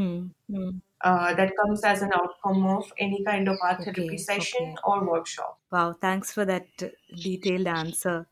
Hmm. 0.49 0.81
Uh, 1.03 1.35
that 1.35 1.53
comes 1.57 1.83
as 1.85 2.03
an 2.03 2.11
outcome 2.15 2.67
of 2.67 2.93
any 2.99 3.25
kind 3.25 3.49
of 3.49 3.57
art 3.63 3.83
therapy 3.85 4.19
session 4.19 4.65
Okay. 4.65 4.79
or 4.85 5.09
workshop. 5.09 5.59
Wow. 5.73 5.93
Thanks 5.95 6.33
for 6.33 6.45
that 6.45 6.69
detailed 7.21 7.67
answer. 7.67 8.29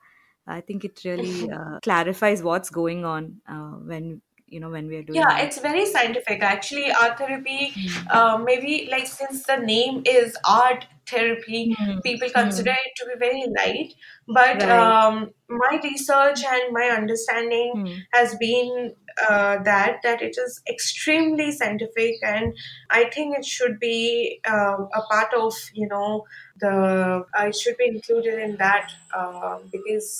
I 0.46 0.60
think 0.60 0.84
it 0.84 1.02
really 1.04 1.50
uh, 1.50 1.80
clarifies 1.80 2.42
what's 2.42 2.70
going 2.70 3.04
on 3.04 3.40
uh, 3.46 3.72
when 3.90 4.22
you 4.46 4.60
know 4.60 4.70
when 4.70 4.88
we 4.88 4.96
are 4.96 5.02
doing 5.02 5.30
Yeah, 5.30 5.38
art. 5.38 5.46
it's 5.46 5.58
very 5.58 5.86
scientific. 5.86 6.42
Actually, 6.42 6.92
art 6.92 7.16
therapy, 7.18 7.74
Hmm. 7.74 8.08
uh, 8.10 8.36
maybe 8.44 8.88
like 8.90 9.06
since 9.06 9.44
the 9.46 9.56
name 9.56 10.02
is 10.04 10.36
art 10.46 10.86
therapy, 11.08 11.74
Hmm. 11.76 12.00
people 12.02 12.28
Hmm. 12.36 12.68
consider 12.68 12.72
it 12.72 12.92
to 12.96 13.06
be 13.06 13.18
very 13.18 13.46
light. 13.56 13.94
But 14.26 14.62
Right. 14.62 14.68
um, 14.68 15.30
my 15.48 15.80
research 15.82 16.44
and 16.44 16.72
my 16.74 16.88
understanding 16.90 17.72
Hmm. 17.72 18.00
has 18.12 18.36
been 18.36 18.94
uh, 19.28 19.62
that 19.62 19.98
that 20.02 20.22
it 20.22 20.36
is 20.38 20.60
extremely 20.68 21.50
scientific, 21.52 22.16
and 22.22 22.54
I 22.90 23.10
think 23.10 23.36
it 23.36 23.44
should 23.44 23.78
be 23.80 24.40
uh, 24.48 24.76
a 24.94 25.02
part 25.10 25.32
of 25.34 25.54
you 25.72 25.88
know 25.88 26.24
the 26.60 27.24
uh, 27.38 27.44
it 27.46 27.56
should 27.56 27.76
be 27.76 27.86
included 27.86 28.38
in 28.38 28.56
that 28.56 28.90
uh, 29.16 29.58
because 29.72 30.18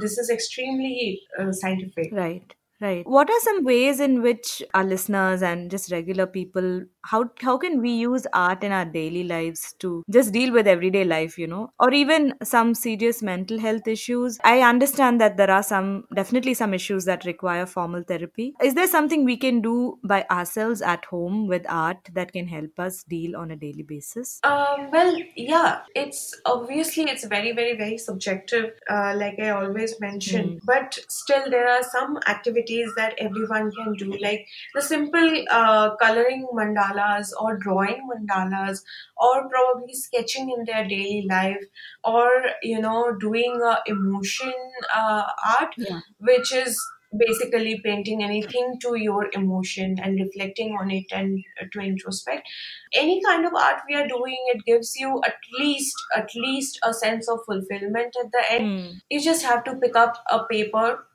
this 0.00 0.18
is 0.18 0.30
extremely 0.30 1.22
uh, 1.38 1.52
scientific. 1.52 2.12
Right, 2.12 2.54
right. 2.84 3.06
What 3.06 3.30
are 3.30 3.40
some 3.40 3.64
ways 3.64 4.00
in 4.00 4.22
which 4.22 4.62
our 4.72 4.84
listeners 4.84 5.42
and 5.42 5.70
just 5.70 5.90
regular 5.90 6.26
people 6.26 6.84
how 7.04 7.24
how 7.40 7.56
can 7.58 7.80
we 7.80 7.90
use 7.90 8.26
art 8.32 8.64
in 8.64 8.72
our 8.72 8.84
daily 8.84 9.24
lives 9.24 9.74
to 9.78 10.02
just 10.10 10.32
deal 10.32 10.52
with 10.52 10.66
everyday 10.66 11.04
life, 11.04 11.38
you 11.38 11.46
know, 11.46 11.70
or 11.78 11.92
even 11.92 12.34
some 12.42 12.74
serious 12.74 13.22
mental 13.22 13.58
health 13.58 13.86
issues? 13.86 14.38
I 14.44 14.60
understand 14.60 15.20
that 15.20 15.36
there 15.36 15.50
are 15.50 15.62
some 15.62 16.04
definitely 16.14 16.54
some 16.54 16.74
issues 16.74 17.04
that 17.04 17.24
require 17.24 17.66
formal 17.66 18.02
therapy. 18.02 18.54
Is 18.62 18.74
there 18.74 18.86
something 18.86 19.24
we 19.24 19.36
can 19.36 19.60
do 19.60 19.98
by 20.02 20.24
ourselves 20.30 20.82
at 20.82 21.04
home 21.04 21.46
with 21.46 21.66
art 21.68 22.08
that 22.14 22.32
can 22.32 22.48
help 22.48 22.78
us 22.78 23.02
deal 23.04 23.36
on 23.36 23.50
a 23.50 23.56
daily 23.56 23.82
basis? 23.82 24.40
Um, 24.42 24.90
well, 24.90 25.16
yeah, 25.36 25.80
it's 25.94 26.34
obviously 26.46 27.04
it's 27.04 27.24
very, 27.24 27.52
very, 27.52 27.76
very 27.76 27.98
subjective, 27.98 28.72
uh, 28.88 29.14
like 29.16 29.38
I 29.38 29.50
always 29.50 30.00
mention. 30.00 30.52
Hmm. 30.52 30.58
But 30.64 30.98
still, 31.08 31.50
there 31.50 31.68
are 31.68 31.82
some 31.82 32.18
activities 32.26 32.73
that 32.96 33.14
everyone 33.18 33.70
can 33.72 33.92
do, 33.94 34.16
like 34.20 34.46
the 34.74 34.82
simple 34.82 35.44
uh, 35.50 35.94
coloring 35.96 36.46
mandalas 36.52 37.28
or 37.40 37.56
drawing 37.58 38.08
mandalas, 38.10 38.82
or 39.16 39.48
probably 39.48 39.94
sketching 39.94 40.50
in 40.50 40.64
their 40.64 40.86
daily 40.88 41.26
life, 41.28 41.64
or 42.02 42.28
you 42.62 42.80
know, 42.80 43.16
doing 43.18 43.60
uh, 43.64 43.76
emotion 43.86 44.52
uh, 44.94 45.24
art, 45.58 45.74
Yeah. 45.76 46.00
which 46.18 46.52
is 46.52 46.78
basically 47.16 47.80
painting 47.84 48.24
anything 48.24 48.76
to 48.80 48.96
your 48.96 49.30
emotion 49.34 49.96
and 50.02 50.18
reflecting 50.18 50.72
on 50.80 50.90
it 50.90 51.04
and 51.12 51.38
uh, 51.60 51.64
to 51.72 51.78
introspect 51.78 52.48
any 52.92 53.22
kind 53.22 53.46
of 53.46 53.54
art 53.54 53.80
we 53.88 53.94
are 53.94 54.08
doing 54.08 54.36
it 54.52 54.64
gives 54.64 54.96
you 54.96 55.20
at 55.24 55.36
least 55.58 55.94
at 56.16 56.28
least 56.34 56.78
a 56.82 56.92
sense 56.92 57.28
of 57.28 57.38
fulfillment 57.46 58.16
at 58.24 58.32
the 58.32 58.42
end 58.50 58.66
Hmm. 58.66 58.98
you 59.10 59.20
just 59.20 59.44
have 59.44 59.62
to 59.64 59.76
pick 59.76 59.94
up 59.94 60.14
a 60.30 60.44
paper 60.50 61.06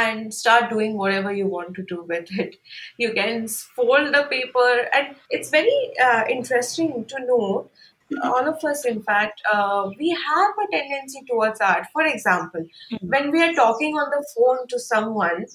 and 0.00 0.32
start 0.34 0.70
doing 0.70 0.96
whatever 0.96 1.32
you 1.32 1.46
want 1.46 1.74
to 1.74 1.82
do 1.92 2.02
with 2.12 2.28
it 2.44 2.56
you 2.98 3.12
can 3.12 3.46
fold 3.48 4.14
the 4.14 4.24
paper 4.30 4.70
and 4.94 5.16
it's 5.30 5.50
very 5.50 5.78
uh, 6.08 6.24
interesting 6.28 7.04
to 7.06 7.24
know 7.26 7.70
all 8.24 8.46
of 8.48 8.62
us 8.70 8.84
in 8.84 9.02
fact 9.02 9.40
uh, 9.52 9.88
we 9.98 10.10
have 10.10 10.50
a 10.64 10.66
tendency 10.72 11.20
towards 11.30 11.60
art 11.60 11.86
for 11.92 12.04
example 12.04 12.66
Hmm. 12.90 13.08
when 13.14 13.30
we 13.30 13.42
are 13.42 13.54
talking 13.54 13.94
on 14.02 14.10
the 14.16 14.22
phone 14.34 14.66
to 14.72 14.78
someone 14.86 15.46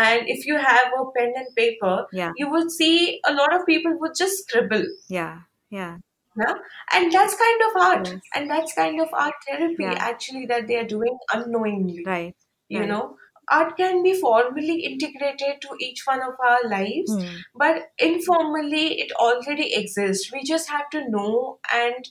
and 0.00 0.28
if 0.34 0.46
you 0.46 0.56
have 0.58 0.92
a 1.00 1.04
pen 1.16 1.32
and 1.42 1.54
paper 1.56 2.06
Yeah. 2.12 2.32
you 2.36 2.50
would 2.50 2.70
see 2.70 3.20
a 3.26 3.32
lot 3.32 3.54
of 3.58 3.66
people 3.66 3.98
would 4.00 4.12
just 4.18 4.42
scribble 4.44 4.84
Yeah. 5.08 5.40
Yeah. 5.70 5.96
yeah? 6.36 6.54
and 6.92 7.12
that's 7.12 7.34
kind 7.44 7.62
of 7.68 7.82
art 7.82 8.08
Yes. 8.08 8.20
and 8.34 8.50
that's 8.50 8.74
kind 8.74 9.00
of 9.00 9.08
art 9.12 9.34
therapy 9.48 9.84
Yeah. 9.84 9.96
actually 10.12 10.46
that 10.46 10.66
they 10.66 10.76
are 10.76 10.90
doing 10.96 11.18
unknowingly 11.32 12.04
Right. 12.06 12.36
you 12.68 12.80
Right. 12.80 12.88
know 12.88 13.16
art 13.50 13.76
can 13.76 14.02
be 14.02 14.14
formally 14.20 14.80
integrated 14.84 15.60
to 15.60 15.76
each 15.80 16.02
one 16.06 16.20
of 16.22 16.34
our 16.48 16.68
lives 16.68 17.12
Hmm. 17.12 17.36
but 17.62 17.82
informally 17.98 19.00
it 19.00 19.12
already 19.12 19.74
exists 19.74 20.32
we 20.32 20.42
just 20.44 20.68
have 20.70 20.88
to 20.90 21.08
know 21.10 21.58
and 21.72 22.08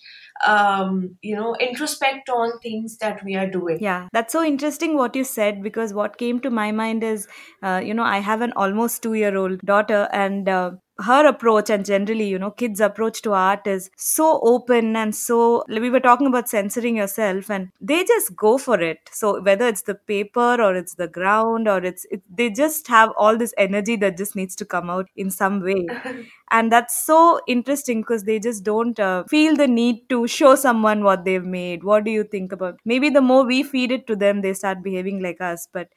um, 0.47 1.17
you 1.21 1.35
know 1.35 1.55
introspect 1.59 2.29
on 2.29 2.59
things 2.59 2.97
that 2.97 3.23
we 3.23 3.35
are 3.35 3.49
doing 3.49 3.77
Yeah, 3.81 4.07
that's 4.11 4.33
so 4.33 4.43
interesting 4.43 4.97
what 4.97 5.15
you 5.15 5.23
said 5.23 5.61
because 5.63 5.93
what 5.93 6.17
came 6.17 6.39
to 6.41 6.49
my 6.49 6.71
mind 6.71 7.03
is, 7.03 7.27
uh, 7.63 7.81
you 7.83 7.93
know, 7.93 8.03
I 8.03 8.19
have 8.19 8.41
an 8.41 8.53
almost 8.55 9.01
two 9.03 9.13
year 9.13 9.35
old 9.37 9.59
daughter, 9.61 10.07
and 10.11 10.49
uh, 10.49 10.71
her 11.01 11.25
approach 11.27 11.69
and 11.69 11.85
generally, 11.85 12.27
you 12.27 12.37
know, 12.39 12.51
kids' 12.51 12.79
approach 12.79 13.21
to 13.23 13.33
art 13.33 13.65
is 13.67 13.89
so 13.97 14.39
open 14.43 14.95
and 14.95 15.15
so. 15.15 15.63
We 15.67 15.89
were 15.89 15.99
talking 15.99 16.27
about 16.27 16.49
censoring 16.49 16.97
yourself, 16.97 17.49
and 17.49 17.69
they 17.81 18.03
just 18.03 18.35
go 18.35 18.57
for 18.57 18.79
it. 18.79 18.99
So 19.11 19.41
whether 19.41 19.67
it's 19.67 19.83
the 19.83 19.95
paper 19.95 20.61
or 20.61 20.75
it's 20.75 20.95
the 20.95 21.07
ground 21.07 21.67
or 21.67 21.83
it's, 21.83 22.05
it, 22.11 22.21
they 22.33 22.49
just 22.49 22.87
have 22.87 23.11
all 23.17 23.37
this 23.37 23.53
energy 23.57 23.95
that 23.97 24.17
just 24.17 24.35
needs 24.35 24.55
to 24.57 24.65
come 24.65 24.89
out 24.89 25.07
in 25.15 25.29
some 25.31 25.61
way 25.61 25.85
and 26.51 26.71
that's 26.71 27.05
so 27.05 27.39
interesting 27.47 28.01
because 28.01 28.23
they 28.23 28.39
just 28.39 28.63
don't 28.63 28.99
uh, 28.99 29.23
feel 29.25 29.55
the 29.55 29.67
need 29.67 30.07
to 30.09 30.27
show 30.27 30.55
someone 30.55 31.03
what 31.03 31.25
they've 31.25 31.45
made 31.45 31.83
what 31.83 32.03
do 32.03 32.11
you 32.11 32.23
think 32.23 32.51
about 32.51 32.79
maybe 32.85 33.09
the 33.09 33.21
more 33.21 33.45
we 33.45 33.63
feed 33.63 33.91
it 33.91 34.05
to 34.07 34.15
them 34.15 34.41
they 34.41 34.53
start 34.53 34.83
behaving 34.83 35.21
like 35.21 35.39
us 35.41 35.67
but 35.71 35.89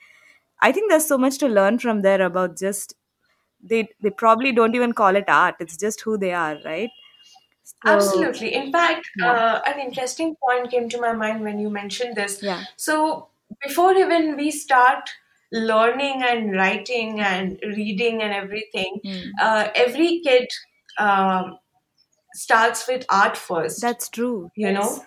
i 0.61 0.73
think 0.73 0.91
there's 0.91 1.07
so 1.07 1.19
much 1.19 1.39
to 1.39 1.49
learn 1.49 1.79
from 1.79 2.03
there 2.03 2.23
about 2.23 2.57
just 2.59 2.95
they 3.65 3.89
they 4.01 4.11
probably 4.11 4.53
don't 4.53 4.75
even 4.75 4.93
call 4.93 5.17
it 5.17 5.29
art 5.29 5.57
it's 5.61 5.77
just 5.77 6.01
who 6.03 6.17
they 6.19 6.33
are 6.33 6.59
right 6.65 6.91
so 7.73 7.87
Absolutely. 7.87 8.55
In 8.55 8.73
fact, 8.73 9.07
yeah 9.15 9.29
uh, 9.29 9.61
an 9.67 9.79
interesting 9.79 10.37
point 10.37 10.71
came 10.71 10.89
to 10.89 11.01
my 11.01 11.13
mind 11.13 11.43
when 11.43 11.59
you 11.59 11.69
mentioned 11.71 12.17
this. 12.17 12.41
yeah 12.41 12.65
So, 12.77 13.29
before 13.63 13.95
even 13.95 14.37
we 14.37 14.51
start 14.51 15.11
learning 15.53 16.23
and 16.23 16.53
writing 16.57 17.21
and 17.21 17.61
reading 17.63 18.23
and 18.23 18.33
everything, 18.33 19.01
Hmm. 19.03 19.35
uh, 19.41 19.69
every 19.75 20.21
kid 20.25 20.49
um, 20.99 21.59
starts 22.35 22.89
with 22.89 23.07
art 23.11 23.37
first, 23.37 23.97
that's 23.97 24.09
true 24.09 24.51
you 24.63 24.73
yes 24.73 24.73
know? 24.73 25.07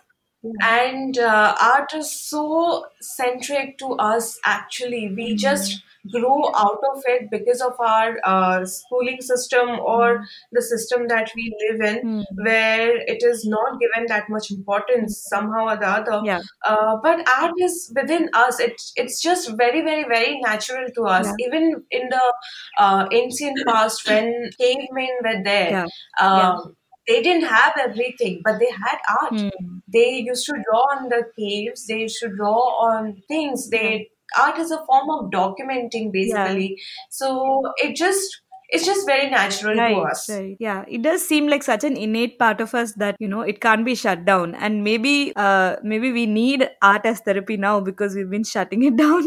And 0.62 1.18
uh, 1.18 1.56
art 1.62 1.94
is 1.94 2.12
so 2.30 2.86
centric 3.02 3.78
to 3.80 3.94
us, 3.94 4.40
actually. 4.46 5.14
We 5.16 5.36
Hmm. 5.36 5.36
just 5.36 5.82
grow 6.12 6.52
out 6.56 6.80
of 6.94 7.04
it 7.06 7.30
because 7.30 7.62
of 7.62 7.74
our 7.80 8.18
uh, 8.24 8.66
schooling 8.66 9.20
system 9.22 9.70
or 9.80 10.24
the 10.54 10.62
system 10.62 11.08
that 11.10 11.32
we 11.36 11.54
live 11.70 11.82
in, 11.82 12.02
Hmm. 12.02 12.22
where 12.44 12.96
it 12.98 13.24
is 13.24 13.46
not 13.46 13.80
given 13.80 14.08
that 14.08 14.30
much 14.30 14.50
importance 14.52 15.18
somehow 15.28 15.66
or 15.68 15.78
the 15.78 15.88
other. 15.88 16.22
yeah 16.22 16.42
Uh, 16.66 16.98
but 17.04 17.28
art 17.28 17.52
is 17.58 17.92
within 17.96 18.30
us. 18.34 18.60
It's 18.60 18.94
it's 18.96 19.22
just 19.22 19.56
very, 19.58 19.82
very, 19.82 20.04
very 20.06 20.40
natural 20.42 20.88
to 20.96 21.04
us. 21.04 21.28
yeah 21.28 21.38
Even 21.40 21.84
in 21.92 22.10
the 22.10 22.34
uh, 22.78 23.08
ancient 23.12 23.66
past, 23.66 24.06
when 24.08 24.50
cavemen 24.60 25.10
were 25.24 25.42
there, 25.44 25.76
yeah 25.76 25.88
yeah 26.32 26.52
um, 26.52 26.76
they 27.08 27.22
didn't 27.22 27.46
have 27.46 27.74
everything, 27.84 28.42
but 28.44 28.60
they 28.60 28.70
had 28.72 28.98
art 29.20 29.34
Hmm. 29.40 29.50
they 29.96 30.10
used 30.30 30.46
to 30.48 30.54
draw 30.68 30.82
on 30.96 31.10
the 31.10 31.24
caves 31.38 31.86
they 31.88 32.00
used 32.00 32.20
to 32.22 32.30
draw 32.30 32.60
on 32.88 33.22
things 33.28 33.70
yeah 33.72 33.80
they 33.80 34.10
art 34.38 34.58
is 34.58 34.72
a 34.72 34.80
form 34.86 35.10
of 35.16 35.30
documenting 35.32 36.10
yeah 36.14 36.18
basically 36.18 36.82
so 37.10 37.62
it 37.78 37.96
just 37.96 38.42
it's 38.70 38.86
just 38.86 39.06
very 39.06 39.30
natural 39.30 39.76
to 39.76 40.00
us 40.12 40.30
right. 40.30 40.58
Yeah, 40.60 40.84
it 40.90 41.02
does 41.02 41.26
seem 41.26 41.48
like 41.48 41.64
such 41.64 41.86
an 41.86 41.96
innate 41.96 42.38
part 42.38 42.60
of 42.60 42.74
us 42.76 42.92
that, 42.96 43.16
you 43.18 43.28
know, 43.30 43.40
it 43.40 43.62
can't 43.62 43.86
be 43.86 43.96
shut 43.96 44.26
down. 44.26 44.56
And 44.56 44.84
maybe 44.84 45.32
uh 45.38 45.78
maybe 45.84 46.12
we 46.12 46.26
need 46.26 46.70
art 46.82 47.06
as 47.06 47.22
therapy 47.22 47.56
now 47.56 47.80
because 47.80 48.14
we've 48.14 48.30
been 48.30 48.44
shutting 48.44 48.84
it 48.84 48.98
down. 49.04 49.24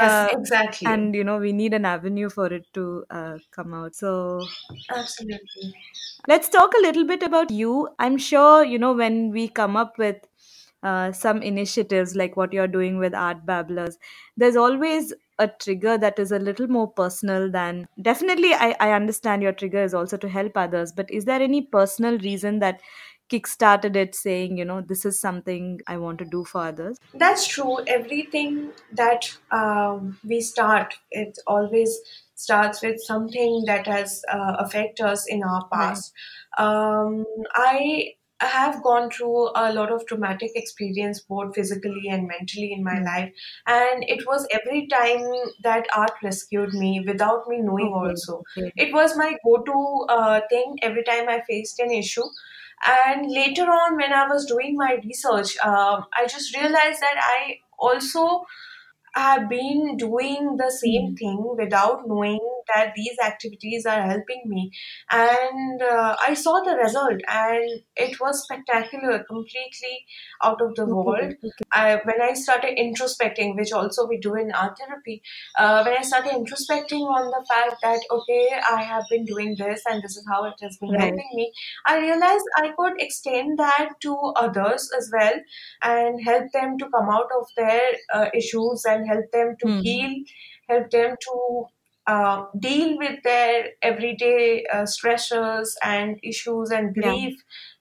Yes, 0.00 0.24
uh, 0.24 0.28
exactly. 0.30 0.86
and 0.86 1.14
you 1.14 1.24
know 1.24 1.38
we 1.38 1.52
need 1.52 1.74
an 1.74 1.84
avenue 1.84 2.28
for 2.30 2.46
it 2.52 2.66
to 2.74 3.04
uh, 3.10 3.38
come 3.50 3.74
out 3.74 3.94
so 3.94 4.52
Absolutely. 4.90 5.74
let's 6.28 6.48
talk 6.48 6.72
a 6.74 6.80
little 6.82 7.04
bit 7.04 7.22
about 7.22 7.50
you 7.50 7.88
i'm 7.98 8.16
sure 8.18 8.64
you 8.64 8.78
know 8.78 8.92
when 8.92 9.30
we 9.30 9.48
come 9.48 9.76
up 9.76 9.98
with 9.98 10.16
uh, 10.82 11.12
some 11.12 11.42
initiatives 11.42 12.16
like 12.16 12.36
what 12.38 12.52
you're 12.54 12.66
doing 12.66 12.96
with 12.98 13.14
art 13.14 13.44
babblers 13.44 13.98
there's 14.36 14.56
always 14.56 15.12
a 15.38 15.46
trigger 15.48 15.98
that 15.98 16.18
is 16.18 16.32
a 16.32 16.38
little 16.38 16.68
more 16.68 16.90
personal 16.90 17.50
than 17.50 17.86
definitely 18.00 18.52
I, 18.54 18.74
I 18.80 18.92
understand 18.92 19.42
your 19.42 19.52
trigger 19.52 19.82
is 19.82 19.92
also 19.94 20.16
to 20.18 20.28
help 20.28 20.56
others 20.56 20.92
but 20.92 21.10
is 21.10 21.26
there 21.26 21.40
any 21.42 21.62
personal 21.62 22.18
reason 22.18 22.60
that 22.60 22.80
kickstarted 23.30 23.96
it 23.96 24.14
saying 24.14 24.56
you 24.58 24.64
know 24.64 24.80
this 24.80 25.04
is 25.04 25.20
something 25.20 25.80
i 25.86 25.96
want 25.96 26.18
to 26.18 26.24
do 26.24 26.44
for 26.44 26.62
others 26.66 26.96
That's 27.14 27.46
true. 27.46 27.78
Everything 27.86 28.72
that 28.92 29.36
um, 29.50 30.18
we 30.22 30.40
start, 30.40 30.94
it 31.10 31.38
always 31.46 31.98
starts 32.34 32.82
with 32.82 33.00
something 33.02 33.64
that 33.66 33.86
has 33.86 34.22
uh, 34.32 34.56
affected 34.58 35.04
us 35.04 35.26
in 35.28 35.42
our 35.42 35.68
right 35.72 35.72
past. 35.72 36.12
Um, 36.56 37.24
I 37.54 38.14
have 38.40 38.82
gone 38.82 39.10
through 39.10 39.50
a 39.54 39.72
lot 39.74 39.92
of 39.92 40.06
traumatic 40.06 40.52
experience, 40.54 41.20
both 41.20 41.54
physically 41.54 42.08
and 42.08 42.26
mentally, 42.26 42.72
in 42.72 42.82
my 42.82 42.98
Hmm. 42.98 43.02
life, 43.02 43.30
and 43.66 44.02
it 44.08 44.24
was 44.26 44.46
every 44.50 44.86
time 44.86 45.20
that 45.62 45.86
art 45.94 46.12
rescued 46.22 46.72
me 46.72 47.02
without 47.06 47.46
me 47.48 47.58
knowing. 47.60 47.92
okay 47.92 48.12
Also, 48.12 48.42
okay 48.56 48.72
it 48.78 48.94
was 48.94 49.14
my 49.16 49.36
go-to 49.44 50.06
uh, 50.08 50.40
thing 50.48 50.78
every 50.80 51.02
time 51.04 51.28
I 51.28 51.42
faced 51.46 51.78
an 51.80 51.90
issue 51.90 52.24
and 52.86 53.30
later 53.30 53.62
on, 53.64 53.96
when 53.96 54.12
I 54.12 54.26
was 54.28 54.46
doing 54.46 54.76
my 54.76 54.98
research, 55.04 55.58
um, 55.58 56.06
I 56.16 56.26
just 56.28 56.56
realized 56.56 57.00
that 57.00 57.16
I 57.18 57.58
also 57.78 58.46
have 59.14 59.48
been 59.48 59.96
doing 59.96 60.56
the 60.56 60.70
same 60.70 61.08
Hmm. 61.08 61.14
thing 61.16 61.54
without 61.58 62.06
knowing 62.06 62.40
that 62.74 62.92
these 62.94 63.16
activities 63.24 63.84
are 63.86 64.02
helping 64.02 64.42
me. 64.46 64.70
And 65.10 65.82
uh, 65.82 66.16
I 66.20 66.34
saw 66.34 66.60
the 66.60 66.76
result, 66.76 67.20
and 67.28 67.82
it 67.96 68.20
was 68.20 68.42
spectacular, 68.44 69.24
completely 69.24 70.06
out 70.44 70.60
of 70.60 70.74
the 70.76 70.86
world. 70.86 71.34
okay 71.44 71.64
I, 71.72 72.00
when 72.04 72.20
I 72.20 72.34
started 72.34 72.78
introspecting, 72.78 73.56
which 73.56 73.72
also 73.72 74.06
we 74.06 74.18
do 74.18 74.34
in 74.34 74.52
art 74.52 74.78
therapy, 74.78 75.22
uh, 75.58 75.82
when 75.84 75.96
I 75.96 76.02
started 76.02 76.32
introspecting 76.32 77.02
on 77.18 77.26
the 77.30 77.44
fact 77.48 77.76
that, 77.82 78.00
okay, 78.10 78.60
I 78.70 78.82
have 78.82 79.04
been 79.10 79.24
doing 79.24 79.56
this 79.58 79.82
and 79.88 80.02
this 80.02 80.16
is 80.16 80.26
how 80.28 80.44
it 80.44 80.54
has 80.62 80.76
been 80.80 80.94
right 80.94 81.14
helping 81.14 81.30
me, 81.34 81.52
I 81.86 81.98
realized 81.98 82.44
I 82.56 82.72
could 82.76 83.00
extend 83.00 83.58
that 83.58 83.90
to 84.02 84.16
others 84.36 84.90
as 84.96 85.10
well 85.12 85.34
and 85.82 86.22
help 86.24 86.50
them 86.52 86.78
to 86.78 86.88
come 86.90 87.08
out 87.08 87.28
of 87.38 87.46
their 87.56 87.82
uh, 88.12 88.26
issues 88.34 88.84
and 88.84 88.99
help 89.06 89.30
them 89.32 89.56
to 89.60 89.68
hmm. 89.68 89.80
heal, 89.80 90.14
help 90.68 90.90
them 90.90 91.16
to 91.20 91.64
uh, 92.06 92.46
deal 92.58 92.96
with 92.98 93.22
their 93.22 93.70
everyday 93.82 94.64
uh, 94.72 94.82
stressors 94.82 95.74
and 95.84 96.18
issues 96.22 96.70
and 96.70 96.94
grief 96.94 97.36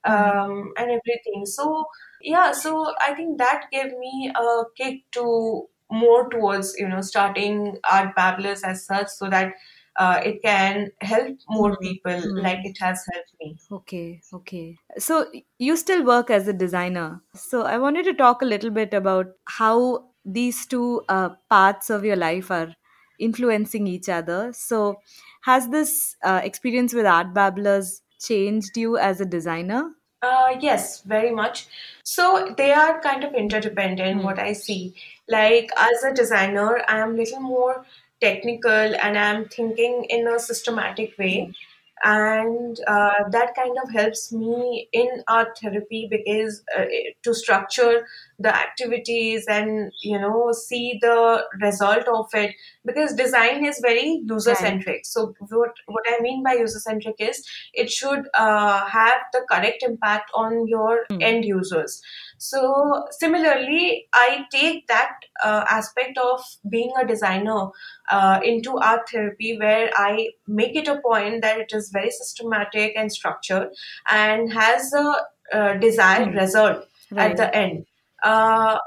hmm. 0.06 0.12
um, 0.12 0.72
and 0.78 0.92
everything. 0.92 1.46
So, 1.46 1.86
yeah, 2.22 2.52
so 2.52 2.94
I 3.02 3.14
think 3.14 3.38
that 3.38 3.66
gave 3.72 3.98
me 3.98 4.32
a 4.36 4.64
kick 4.78 5.10
to 5.14 5.68
more 5.92 6.30
towards, 6.30 6.76
you 6.78 6.88
know, 6.88 7.02
starting 7.02 7.78
Art 7.90 8.16
Babblers 8.16 8.64
as 8.64 8.86
such 8.86 9.08
so 9.08 9.30
that 9.30 9.54
uh, 9.98 10.22
it 10.24 10.42
can 10.44 10.92
help 11.02 11.38
more 11.50 11.76
Hmm. 11.76 11.82
people 11.82 12.42
like 12.42 12.60
Hmm. 12.60 12.68
it 12.68 12.78
has 12.80 13.06
helped 13.12 13.34
me. 13.42 13.58
Okay, 13.72 14.22
okay. 14.34 14.78
So 14.98 15.32
you 15.58 15.76
still 15.76 16.04
work 16.06 16.30
as 16.30 16.48
a 16.48 16.54
designer. 16.54 17.22
So 17.36 17.64
I 17.64 17.78
wanted 17.78 18.06
to 18.06 18.14
talk 18.14 18.42
a 18.42 18.46
little 18.46 18.70
bit 18.70 18.94
about 18.94 19.28
how 19.46 20.06
these 20.34 20.66
two 20.66 21.04
uh, 21.10 21.30
parts 21.50 21.90
of 21.90 22.06
your 22.06 22.16
life 22.16 22.52
are 22.52 22.76
influencing 23.20 23.88
each 23.88 24.10
other. 24.10 24.52
So 24.54 25.02
has 25.44 25.70
this 25.70 26.16
uh, 26.24 26.42
experience 26.44 26.94
with 26.94 27.06
Art 27.06 27.34
Babblers 27.34 28.02
changed 28.20 28.78
you 28.78 28.98
as 28.98 29.22
a 29.22 29.26
designer? 29.26 29.92
Uh, 30.22 30.58
yes, 30.60 31.02
very 31.04 31.32
much. 31.32 31.68
So 32.04 32.54
they 32.58 32.72
are 32.74 33.00
kind 33.02 33.24
of 33.24 33.34
interdependent, 33.34 34.22
Hmm. 34.22 34.24
what 34.24 34.38
I 34.40 34.54
see. 34.54 34.96
Like 35.28 35.70
as 35.78 36.04
a 36.04 36.14
designer, 36.14 36.84
I 36.90 37.00
am 37.00 37.16
little 37.16 37.40
more 37.40 37.86
technical 38.20 38.96
and 39.06 39.18
I'm 39.18 39.46
thinking 39.48 40.06
in 40.10 40.28
a 40.28 40.40
systematic 40.40 41.18
way. 41.18 41.50
Right. 41.50 41.56
And 42.04 42.80
uh, 42.88 43.30
that 43.32 43.56
kind 43.56 43.78
of 43.84 43.92
helps 43.92 44.32
me 44.32 44.90
in 44.94 45.24
art 45.28 45.58
therapy 45.62 46.08
because 46.10 46.64
uh, 46.78 46.86
to 47.24 47.34
structure 47.34 48.06
the 48.40 48.56
activities 48.56 49.46
and 49.50 49.92
you 50.02 50.20
know 50.20 50.52
see 50.54 50.98
the 51.02 51.46
result 51.62 52.08
of 52.08 52.28
it 52.34 52.56
because 52.86 53.14
design 53.14 53.66
is 53.66 53.80
very 53.86 54.22
user 54.26 54.52
Right. 54.52 54.58
centric 54.58 55.06
so 55.06 55.34
what 55.50 55.72
what 55.88 56.06
i 56.08 56.18
mean 56.22 56.42
by 56.44 56.54
user 56.54 56.80
centric 56.80 57.16
is 57.20 57.44
it 57.74 57.92
should 57.92 58.28
uh, 58.34 58.86
have 58.88 59.20
the 59.34 59.42
correct 59.52 59.84
impact 59.84 60.32
on 60.34 60.68
your 60.68 61.06
Hmm. 61.10 61.22
end 61.22 61.46
users. 61.46 62.02
So, 62.38 63.06
similarly, 63.12 64.08
I 64.14 64.46
take 64.52 64.88
that 64.88 65.14
uh, 65.44 65.66
aspect 65.70 66.18
of 66.18 66.42
being 66.70 66.92
a 67.02 67.06
designer 67.06 67.70
uh, 68.12 68.40
into 68.44 68.78
art 68.78 69.10
therapy 69.10 69.58
where 69.60 69.90
I 69.96 70.30
make 70.48 70.76
it 70.76 70.88
a 70.88 71.00
point 71.02 71.42
that 71.42 71.60
it 71.60 71.72
is 71.74 71.90
very 71.92 72.12
systematic 72.12 72.94
and 72.96 73.12
structured 73.12 73.70
and 74.10 74.54
has 74.54 74.94
a 74.94 75.06
uh, 75.54 75.74
desired 75.76 76.30
Hmm. 76.30 76.38
result 76.38 76.86
at 77.18 77.38
the 77.38 77.54
end. 77.56 77.86
Uh, 78.24 78.78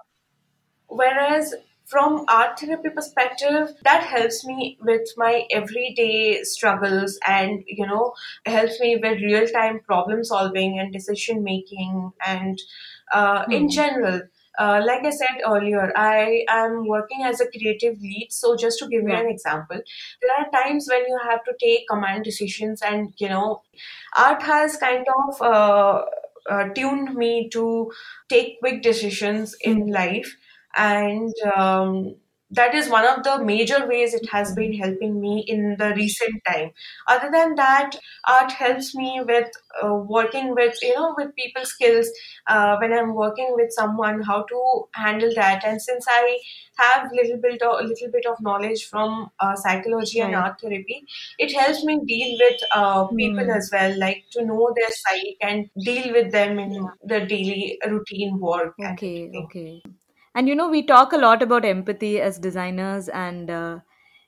Whereas 0.89 1.55
from 1.87 2.25
art 2.29 2.59
therapy 2.59 2.91
perspective, 2.91 3.69
that 3.85 4.05
helps 4.05 4.45
me 4.47 4.79
with 4.83 5.09
my 5.17 5.47
everyday 5.51 6.43
struggles 6.45 7.19
and 7.27 7.63
you 7.67 7.87
know 7.87 8.15
helps 8.47 8.79
me 8.81 8.97
with 8.97 9.21
real 9.21 9.47
time 9.49 9.81
problem 9.81 10.25
solving 10.25 10.79
and 10.79 10.93
decision 10.93 11.43
making 11.43 12.13
and 12.27 12.59
uh, 13.13 13.45
in 13.51 13.69
Hmm. 13.69 13.71
general. 13.71 14.23
Uh, 14.59 14.83
like 14.87 15.03
I 15.03 15.09
said 15.11 15.41
earlier, 15.47 15.93
I 15.97 16.45
am 16.47 16.87
working 16.87 17.23
as 17.25 17.41
a 17.41 17.49
creative 17.51 17.99
lead. 18.03 18.29
So 18.31 18.55
just 18.55 18.79
to 18.81 18.87
give 18.89 19.03
you 19.05 19.15
an 19.15 19.27
example, 19.27 19.81
there 20.21 20.31
are 20.39 20.51
times 20.51 20.87
when 20.91 21.01
you 21.09 21.19
have 21.27 21.43
to 21.45 21.55
take 21.59 21.89
command 21.89 22.25
decisions, 22.25 22.83
and 22.83 23.15
you 23.17 23.31
know 23.31 23.63
art 24.17 24.43
has 24.43 24.77
kind 24.77 25.07
of 25.27 25.41
uh, 25.43 26.05
uh, 26.51 26.69
tuned 26.75 27.15
me 27.15 27.49
to 27.51 27.93
take 28.29 28.59
quick 28.61 28.83
decisions 28.83 29.55
in 29.61 29.87
Hmm. 29.87 29.89
life 29.89 30.37
and 30.75 31.33
um, 31.57 32.17
that 32.59 32.75
is 32.75 32.89
one 32.89 33.07
of 33.07 33.23
the 33.25 33.43
major 33.45 33.87
ways 33.87 34.15
it 34.15 34.29
has 34.31 34.55
been 34.55 34.73
helping 34.75 35.21
me 35.21 35.45
in 35.49 35.77
the 35.79 35.93
recent 35.97 36.43
time 36.49 36.71
other 37.09 37.31
than 37.33 37.55
that 37.55 37.97
art 38.29 38.53
helps 38.53 38.95
me 38.95 39.21
with 39.27 39.51
uh, 39.83 39.95
working 39.95 40.55
with 40.55 40.77
you 40.83 40.95
know 40.95 41.15
with 41.17 41.35
people 41.35 41.65
skills 41.65 42.09
uh, 42.47 42.77
when 42.81 42.93
i'm 42.93 43.15
working 43.15 43.53
with 43.57 43.73
someone 43.73 44.21
how 44.23 44.43
to 44.45 44.61
handle 44.95 45.33
that 45.35 45.65
and 45.65 45.81
since 45.81 46.07
i 46.09 46.39
have 46.79 47.11
little 47.13 47.39
bit 47.47 47.63
of 47.63 47.81
a 47.81 47.85
little 47.85 48.11
bit 48.11 48.27
of 48.27 48.41
knowledge 48.41 48.85
from 48.89 49.31
uh, 49.41 49.55
psychology 49.57 50.21
and 50.21 50.35
art 50.35 50.61
therapy 50.61 51.05
it 51.39 51.53
helps 51.59 51.85
me 51.85 51.99
deal 52.13 52.37
with 52.45 52.61
uh, 52.73 53.07
people 53.23 53.51
Hmm. 53.51 53.57
as 53.59 53.71
well 53.73 53.99
like 53.99 54.25
to 54.33 54.45
know 54.45 54.73
their 54.77 54.93
psyche 55.03 55.37
and 55.41 55.71
deal 55.91 56.13
with 56.13 56.33
them 56.33 56.59
in 56.59 56.89
the 57.15 57.21
daily 57.35 57.79
routine 57.89 58.39
work 58.41 58.75
Okay. 58.79 59.31
Okay. 59.35 59.83
And 60.35 60.49
you 60.49 60.55
know, 60.55 60.69
we 60.69 60.83
talk 60.85 61.13
a 61.13 61.19
lot 61.19 61.43
about 61.43 61.65
empathy 61.65 62.21
as 62.21 62.39
designers, 62.39 63.09
and 63.09 63.51
uh, 63.51 63.79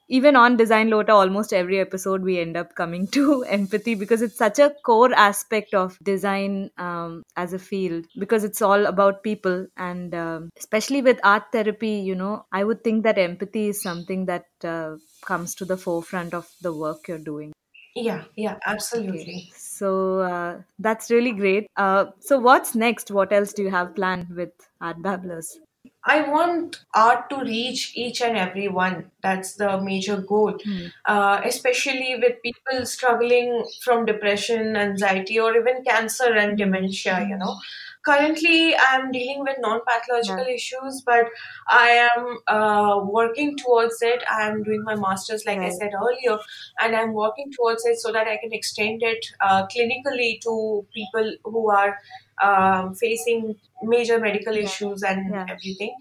even 0.09 0.37
on 0.37 0.57
Design 0.57 0.91
Lota, 0.91 1.13
almost 1.13 1.53
every 1.53 1.81
episode 1.81 2.23
we 2.23 2.39
end 2.39 2.57
up 2.57 2.75
coming 2.75 3.07
to 3.13 3.43
empathy 3.45 3.95
because 3.95 4.23
it's 4.23 4.37
such 4.37 4.59
a 4.59 4.75
core 4.85 5.13
aspect 5.15 5.75
of 5.75 5.99
design 6.03 6.71
um, 6.77 7.23
as 7.37 7.53
a 7.53 7.59
field 7.59 8.05
because 8.19 8.45
it's 8.45 8.61
all 8.63 8.87
about 8.87 9.23
people. 9.23 9.67
And 9.77 10.15
um, 10.15 10.51
especially 10.59 11.01
with 11.03 11.21
art 11.25 11.45
therapy, 11.53 11.93
you 11.93 12.15
know, 12.15 12.47
I 12.53 12.65
would 12.65 12.85
think 12.85 13.03
that 13.05 13.19
empathy 13.19 13.69
is 13.69 13.83
something 13.83 14.27
that 14.27 14.45
uh, 14.63 14.97
comes 15.25 15.55
to 15.57 15.65
the 15.65 15.77
forefront 15.77 16.35
of 16.35 16.49
the 16.61 16.73
work 16.73 17.09
you're 17.09 17.19
doing. 17.19 17.53
Yeah, 17.97 18.25
yeah, 18.37 18.59
Okay, 18.59 18.61
absolutely. 18.67 19.53
so 19.57 20.21
uh, 20.21 20.61
that's 20.81 21.11
really 21.13 21.33
great. 21.33 21.69
Uh, 21.77 22.07
so, 22.21 22.39
what's 22.41 22.75
next? 22.75 23.11
What 23.13 23.33
else 23.33 23.53
do 23.53 23.63
you 23.63 23.71
have 23.71 23.95
planned 23.95 24.31
with 24.31 24.51
Art 24.81 25.01
Babblers? 25.01 25.61
I 26.07 26.29
want 26.29 26.85
art 26.95 27.31
to 27.31 27.41
reach 27.41 27.93
each 27.97 28.21
and 28.21 28.37
every 28.37 28.69
one. 28.69 29.11
That's 29.23 29.55
the 29.57 29.81
major 29.81 30.19
goal. 30.19 30.59
Hmm. 30.65 30.87
Uh, 31.07 31.41
especially 31.45 32.17
with 32.21 32.43
people 32.43 32.85
struggling 32.87 33.65
from 33.83 34.05
depression, 34.05 34.77
anxiety, 34.77 35.39
or 35.41 35.57
even 35.57 35.83
cancer 35.85 36.33
and 36.35 36.59
Hmm. 36.59 36.59
dementia, 36.59 37.27
you 37.29 37.39
know. 37.39 37.57
Currently, 38.05 38.77
I'm 38.77 39.11
dealing 39.13 39.41
with 39.41 39.57
non 39.61 39.81
pathological 39.89 40.45
Right. 40.45 40.55
issues, 40.55 41.03
but 41.07 41.25
I 41.69 42.07
am 42.15 42.39
uh, 42.49 43.01
working 43.05 43.57
towards 43.57 44.03
it. 44.03 44.23
I'm 44.29 44.63
doing 44.63 44.85
my 44.85 44.95
master's, 44.95 45.45
like 45.47 45.63
I 45.63 45.71
said 45.71 45.93
earlier, 45.95 46.39
and 46.81 46.95
I'm 46.95 47.15
working 47.15 47.51
towards 47.57 47.87
it 47.87 47.99
so 47.99 48.13
that 48.13 48.27
I 48.29 48.37
can 48.37 48.53
extend 48.53 49.03
it 49.03 49.25
uh, 49.41 49.67
clinically 49.69 50.39
to 50.43 50.87
people 50.95 51.35
who 51.45 51.71
are 51.71 51.97
um, 52.43 52.95
facing 52.95 53.55
major 53.83 54.19
medical 54.19 54.55
issues 54.57 55.03
and 55.03 55.33
Yeah. 55.33 55.47
everything. 55.49 55.95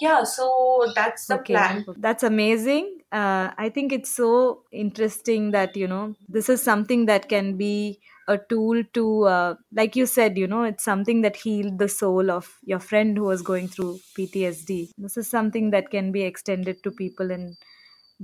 yeah, 0.00 0.24
so 0.24 0.86
that's 0.94 1.26
the 1.26 1.36
Okay, 1.36 1.54
plan. 1.54 1.84
that's 1.96 2.22
amazing. 2.22 2.98
Uh, 3.10 3.50
I 3.56 3.70
think 3.70 3.92
it's 3.92 4.10
so 4.10 4.64
interesting 4.72 5.50
that, 5.52 5.76
you 5.76 5.86
know, 5.86 6.14
this 6.28 6.48
is 6.48 6.62
something 6.62 7.06
that 7.06 7.28
can 7.28 7.56
be 7.56 8.00
a 8.28 8.38
tool 8.38 8.82
to, 8.94 9.22
uh, 9.24 9.54
like 9.72 9.96
you 9.96 10.06
said, 10.06 10.36
you 10.36 10.46
know, 10.46 10.62
it's 10.64 10.84
something 10.84 11.22
that 11.22 11.36
healed 11.36 11.78
the 11.78 11.88
soul 11.88 12.30
of 12.30 12.58
your 12.62 12.78
friend 12.78 13.16
who 13.16 13.24
was 13.24 13.42
going 13.42 13.68
through 13.68 13.98
PTSD. 14.14 14.90
This 14.98 15.16
is 15.16 15.28
something 15.28 15.70
that 15.70 15.90
can 15.90 16.12
be 16.12 16.22
extended 16.22 16.82
to 16.82 16.90
people 16.90 17.30
in 17.30 17.56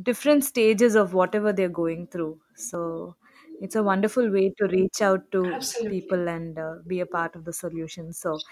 different 0.03 0.45
stages 0.45 0.95
of 0.95 1.15
whatever 1.15 1.53
they're 1.53 1.69
going 1.69 2.07
through. 2.09 2.41
So 2.57 3.17
it's 3.61 3.77
a 3.77 3.83
wonderful 3.83 4.31
way 4.31 4.53
to 4.59 4.67
reach 4.69 5.01
out 5.03 5.31
to 5.33 5.43
Absolutely. 5.55 6.01
people 6.01 6.29
and 6.29 6.59
uh, 6.59 6.75
be 6.87 7.01
a 7.01 7.07
part 7.07 7.37
of 7.37 7.45
the 7.45 7.53
solution. 7.53 8.13
So 8.13 8.43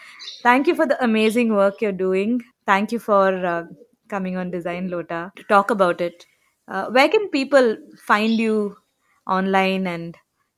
thank 0.42 0.66
you 0.66 0.74
for 0.74 0.86
the 0.86 1.02
amazing 1.02 1.54
work 1.54 1.80
you're 1.80 1.92
doing. 1.92 2.42
Thank 2.66 2.92
you 2.92 2.98
for 2.98 3.28
uh, 3.46 3.64
coming 4.08 4.36
on 4.36 4.50
Design 4.50 4.88
Lota 4.90 5.32
to 5.36 5.42
talk 5.44 5.70
about 5.70 6.00
it. 6.00 6.26
Uh, 6.66 6.90
where 6.90 7.08
can 7.08 7.28
people 7.30 7.76
find 8.06 8.38
you 8.38 8.76
online 9.26 9.86
and 9.86 10.16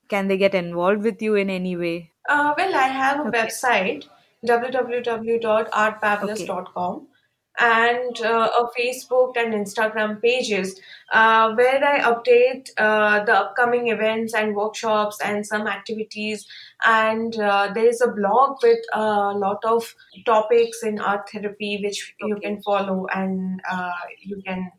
can 0.08 0.28
they 0.28 0.36
get 0.38 0.54
involved 0.54 1.02
with 1.02 1.22
you 1.22 1.34
in 1.36 1.50
any 1.50 1.76
way? 1.76 2.12
Uh, 2.26 2.54
well, 2.56 2.74
I 2.74 2.88
have 2.88 3.20
a 3.20 3.24
Okay. 3.28 3.36
website 3.36 4.08
Okay. 6.22 6.60
And 7.58 8.20
uh, 8.22 8.50
a 8.58 8.68
Facebook 8.78 9.36
and 9.36 9.52
Instagram 9.52 10.22
pages 10.22 10.80
uh, 11.12 11.52
where 11.54 11.82
I 11.84 12.00
update 12.00 12.70
uh, 12.78 13.24
the 13.24 13.34
upcoming 13.34 13.88
events 13.88 14.34
and 14.34 14.54
workshops 14.54 15.20
and 15.20 15.46
some 15.46 15.66
activities. 15.66 16.46
And 16.84 17.36
uh, 17.38 17.72
there 17.74 17.88
is 17.88 18.00
a 18.00 18.10
blog 18.12 18.58
with 18.62 18.78
a 18.92 19.32
lot 19.34 19.62
of 19.64 19.94
topics 20.24 20.82
in 20.82 21.00
art 21.00 21.28
therapy 21.30 21.80
which 21.82 22.14
you 22.18 22.38
can 22.38 22.62
follow 22.62 23.06
and 23.12 23.60
uh, 23.70 23.92
you 24.22 24.40
can 24.46 24.70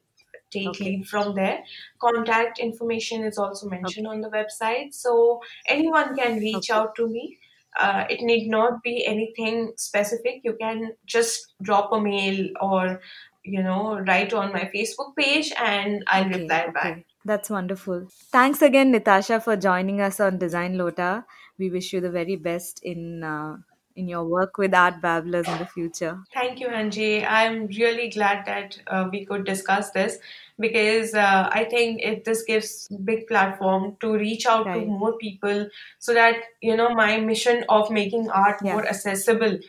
take 0.51 0.79
Okay. 0.79 0.79
lead 0.79 1.07
from 1.07 1.35
there. 1.35 1.63
Contact 1.99 2.59
information 2.59 3.23
is 3.23 3.37
also 3.37 3.67
mentioned 3.69 4.05
Okay. 4.05 4.07
on 4.07 4.21
the 4.21 4.29
website, 4.29 4.93
so 4.93 5.41
anyone 5.67 6.15
can 6.15 6.39
reach 6.39 6.69
Okay. 6.69 6.71
out 6.71 6.95
to 6.95 7.07
me. 7.07 7.37
Uh, 7.79 8.05
it 8.09 8.21
need 8.21 8.49
not 8.49 8.83
be 8.83 9.05
anything 9.05 9.73
specific. 9.77 10.41
You 10.43 10.55
can 10.59 10.93
just 11.05 11.53
drop 11.61 11.91
a 11.91 12.01
mail 12.01 12.49
or 12.61 13.01
you 13.43 13.63
know 13.63 13.99
write 13.99 14.33
on 14.33 14.51
my 14.53 14.69
Facebook 14.73 15.15
page, 15.17 15.51
and 15.59 16.03
I'll 16.07 16.27
Okay, 16.27 16.39
reply 16.39 16.67
back. 16.73 17.05
That's 17.25 17.49
wonderful. 17.49 18.07
Thanks 18.31 18.61
again, 18.61 18.91
natasha 18.91 19.39
for 19.41 19.55
joining 19.57 20.01
us 20.01 20.19
on 20.19 20.37
Design 20.39 20.77
Lota. 20.77 21.25
We 21.57 21.69
wish 21.69 21.93
you 21.93 22.01
the 22.01 22.11
very 22.11 22.35
best 22.35 22.79
in 22.83 23.23
uh, 23.23 23.57
in 23.95 24.07
your 24.07 24.25
work 24.25 24.57
with 24.57 24.73
Art 24.73 25.01
Babblers 25.01 25.47
in 25.47 25.57
the 25.57 25.65
future. 25.65 26.19
Thank 26.33 26.59
you, 26.59 26.67
Angie. 26.67 27.25
I'm 27.25 27.67
really 27.67 28.09
glad 28.09 28.45
that 28.45 28.79
uh, 28.87 29.09
we 29.11 29.25
could 29.25 29.45
discuss 29.45 29.91
this 29.91 30.17
because 30.59 31.13
uh, 31.13 31.49
I 31.51 31.65
think 31.65 32.01
it 32.01 32.23
this 32.23 32.43
gives 32.43 32.87
big 33.03 33.27
platform 33.27 33.97
to 34.01 34.13
reach 34.13 34.45
out 34.45 34.71
to 34.73 34.85
more 34.85 35.17
people 35.17 35.67
so 35.99 36.13
that 36.13 36.35
you 36.61 36.75
know 36.75 36.89
my 36.89 37.19
mission 37.19 37.65
of 37.69 37.89
making 37.91 38.29
art 38.29 38.61
Yeah, 38.63 38.73
more 38.73 38.87
accessible 38.87 39.59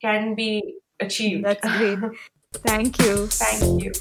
can 0.00 0.34
be 0.34 0.78
achieved. 1.00 1.44
that's 1.44 1.68
great. 1.68 1.98
Thank 2.66 2.98
you. 2.98 3.26
Thank 3.28 3.82
you. 3.82 3.92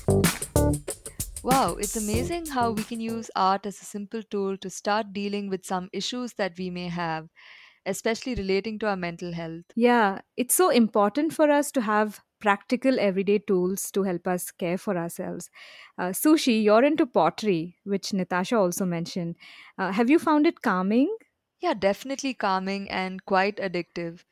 Wow, 1.44 1.76
it's 1.76 1.96
amazing 1.96 2.48
how 2.48 2.72
we 2.72 2.84
can 2.84 3.00
use 3.00 3.32
art 3.36 3.66
as 3.66 3.82
a 3.82 3.86
simple 3.86 4.22
tool 4.24 4.58
to 4.58 4.70
start 4.70 5.14
dealing 5.14 5.50
with 5.50 5.66
some 5.66 5.90
issues 5.92 6.34
that 6.34 6.58
we 6.58 6.70
may 6.70 6.88
have, 6.88 7.30
especially 7.86 8.36
relating 8.36 8.80
to 8.80 8.88
our 8.88 8.96
mental 8.98 9.34
health. 9.34 9.66
Yeah, 9.76 10.20
it's 10.36 10.54
so 10.56 10.70
important 10.70 11.34
for 11.34 11.50
us 11.50 11.72
to 11.74 11.82
have 11.82 12.22
practical 12.40 13.00
everyday 13.00 13.40
tools 13.40 13.90
to 13.92 14.04
help 14.04 14.28
us 14.28 14.52
care 14.52 14.78
for 14.78 14.98
ourselves. 14.98 15.50
Uh, 15.98 16.10
Sushi, 16.10 16.62
you're 16.64 16.84
into 16.84 17.06
pottery, 17.06 17.78
which 17.84 18.12
Natasha 18.14 18.58
also 18.58 18.86
mentioned. 18.86 19.38
Uh, 19.78 19.92
have 19.92 20.10
you 20.10 20.20
found 20.20 20.46
it 20.48 20.62
calming? 20.62 21.16
Yeah, 21.62 21.76
definitely 21.76 22.34
calming 22.34 22.90
and 22.90 23.24
quite 23.26 23.56
addictive. 23.56 24.26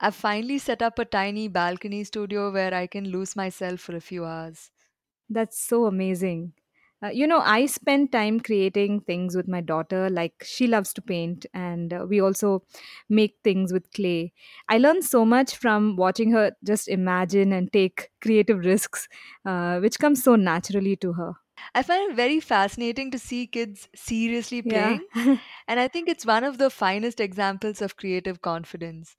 I've 0.00 0.14
finally 0.14 0.58
set 0.58 0.82
up 0.82 0.98
a 0.98 1.04
tiny 1.04 1.48
balcony 1.48 2.04
studio 2.04 2.50
where 2.52 2.74
I 2.74 2.86
can 2.86 3.10
lose 3.10 3.36
myself 3.36 3.80
for 3.80 3.96
a 3.96 4.00
few 4.00 4.24
hours. 4.24 4.70
That's 5.30 5.58
so 5.58 5.86
amazing. 5.86 6.52
Uh, 7.02 7.08
you 7.08 7.26
know, 7.26 7.38
I 7.40 7.66
spend 7.66 8.10
time 8.12 8.40
creating 8.40 9.02
things 9.02 9.36
with 9.36 9.46
my 9.48 9.60
daughter. 9.60 10.10
Like, 10.10 10.42
she 10.44 10.66
loves 10.66 10.92
to 10.94 11.02
paint, 11.02 11.46
and 11.54 11.92
uh, 11.92 12.06
we 12.08 12.20
also 12.20 12.64
make 13.08 13.36
things 13.44 13.72
with 13.72 13.90
clay. 13.92 14.32
I 14.68 14.78
learned 14.78 15.04
so 15.04 15.24
much 15.24 15.56
from 15.56 15.96
watching 15.96 16.32
her 16.32 16.52
just 16.64 16.88
imagine 16.88 17.52
and 17.52 17.72
take 17.72 18.10
creative 18.20 18.58
risks, 18.64 19.08
uh, 19.44 19.78
which 19.78 19.98
comes 19.98 20.22
so 20.24 20.34
naturally 20.36 20.96
to 20.96 21.12
her. 21.12 21.34
I 21.74 21.82
find 21.82 22.10
it 22.10 22.14
very 22.16 22.40
fascinating 22.40 23.10
to 23.10 23.18
see 23.18 23.46
kids 23.46 23.88
seriously 23.94 24.60
Yeah, 24.62 24.98
playing, 25.00 25.08
and 25.66 25.80
I 25.80 25.88
think 25.88 26.06
it's 26.08 26.26
one 26.26 26.44
of 26.44 26.58
the 26.58 26.68
finest 26.70 27.20
examples 27.20 27.80
of 27.80 27.96
creative 27.96 28.42
confidence. 28.42 29.16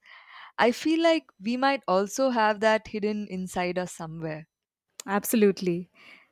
I 0.58 0.72
feel 0.72 1.02
like 1.02 1.26
we 1.40 1.56
might 1.56 1.82
also 1.88 2.30
have 2.30 2.60
that 2.60 2.88
hidden 2.88 3.26
inside 3.28 3.78
us 3.78 3.92
somewhere. 3.92 4.48
absolutely. 5.06 5.90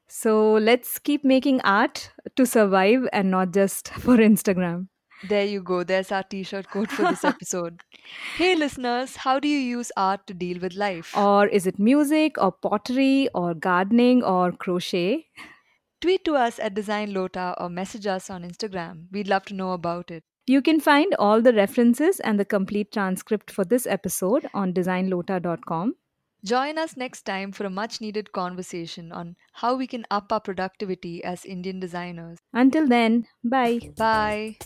So, 0.08 0.54
let's 0.54 0.98
keep 0.98 1.24
making 1.24 1.60
art 1.62 2.10
to 2.36 2.46
survive 2.46 3.06
and 3.12 3.30
not 3.30 3.52
just 3.52 3.88
for 4.04 4.16
Instagram. 4.16 4.88
There 5.28 5.44
you 5.44 5.62
go, 5.62 5.82
there's 5.82 6.12
our 6.12 6.22
t 6.22 6.44
shirt 6.44 6.68
quote 6.70 6.90
for 6.92 7.02
this 7.02 7.24
episode. 7.32 7.80
Hey 8.36 8.54
listeners, 8.54 9.16
how 9.16 9.40
do 9.40 9.48
you 9.48 9.58
use 9.58 9.90
art 9.96 10.26
to 10.28 10.34
deal 10.34 10.60
with 10.60 10.74
life? 10.74 11.16
or 11.16 11.46
is 11.48 11.66
it 11.66 11.78
music, 11.78 12.38
or 12.38 12.52
pottery, 12.52 13.28
or 13.34 13.52
gardening, 13.54 14.22
or 14.22 14.52
crochet? 14.52 15.26
Tweet 16.00 16.24
to 16.24 16.36
us 16.36 16.60
at 16.60 16.74
Design 16.74 17.12
Lota 17.12 17.56
or 17.58 17.68
message 17.68 18.06
us 18.06 18.30
on 18.30 18.44
Instagram. 18.44 19.06
We'd 19.10 19.26
love 19.26 19.44
to 19.46 19.54
know 19.54 19.72
about 19.72 20.12
it. 20.12 20.22
You 20.46 20.62
can 20.62 20.78
find 20.78 21.12
all 21.18 21.42
the 21.42 21.52
references 21.52 22.20
and 22.20 22.38
the 22.38 22.44
complete 22.44 22.92
transcript 22.92 23.50
for 23.50 23.64
this 23.64 23.86
episode 23.86 24.48
on 24.54 24.72
designlota.com. 24.72 25.94
Join 26.44 26.78
us 26.78 26.96
next 26.96 27.22
time 27.22 27.52
for 27.52 27.64
a 27.66 27.70
much 27.70 28.00
needed 28.00 28.32
conversation 28.32 29.10
on 29.12 29.36
how 29.52 29.74
we 29.74 29.86
can 29.86 30.06
up 30.10 30.32
our 30.32 30.40
productivity 30.40 31.22
as 31.24 31.44
Indian 31.44 31.80
designers. 31.80 32.38
Until 32.52 32.86
then, 32.86 33.26
bye. 33.42 33.80
Bye. 33.96 34.56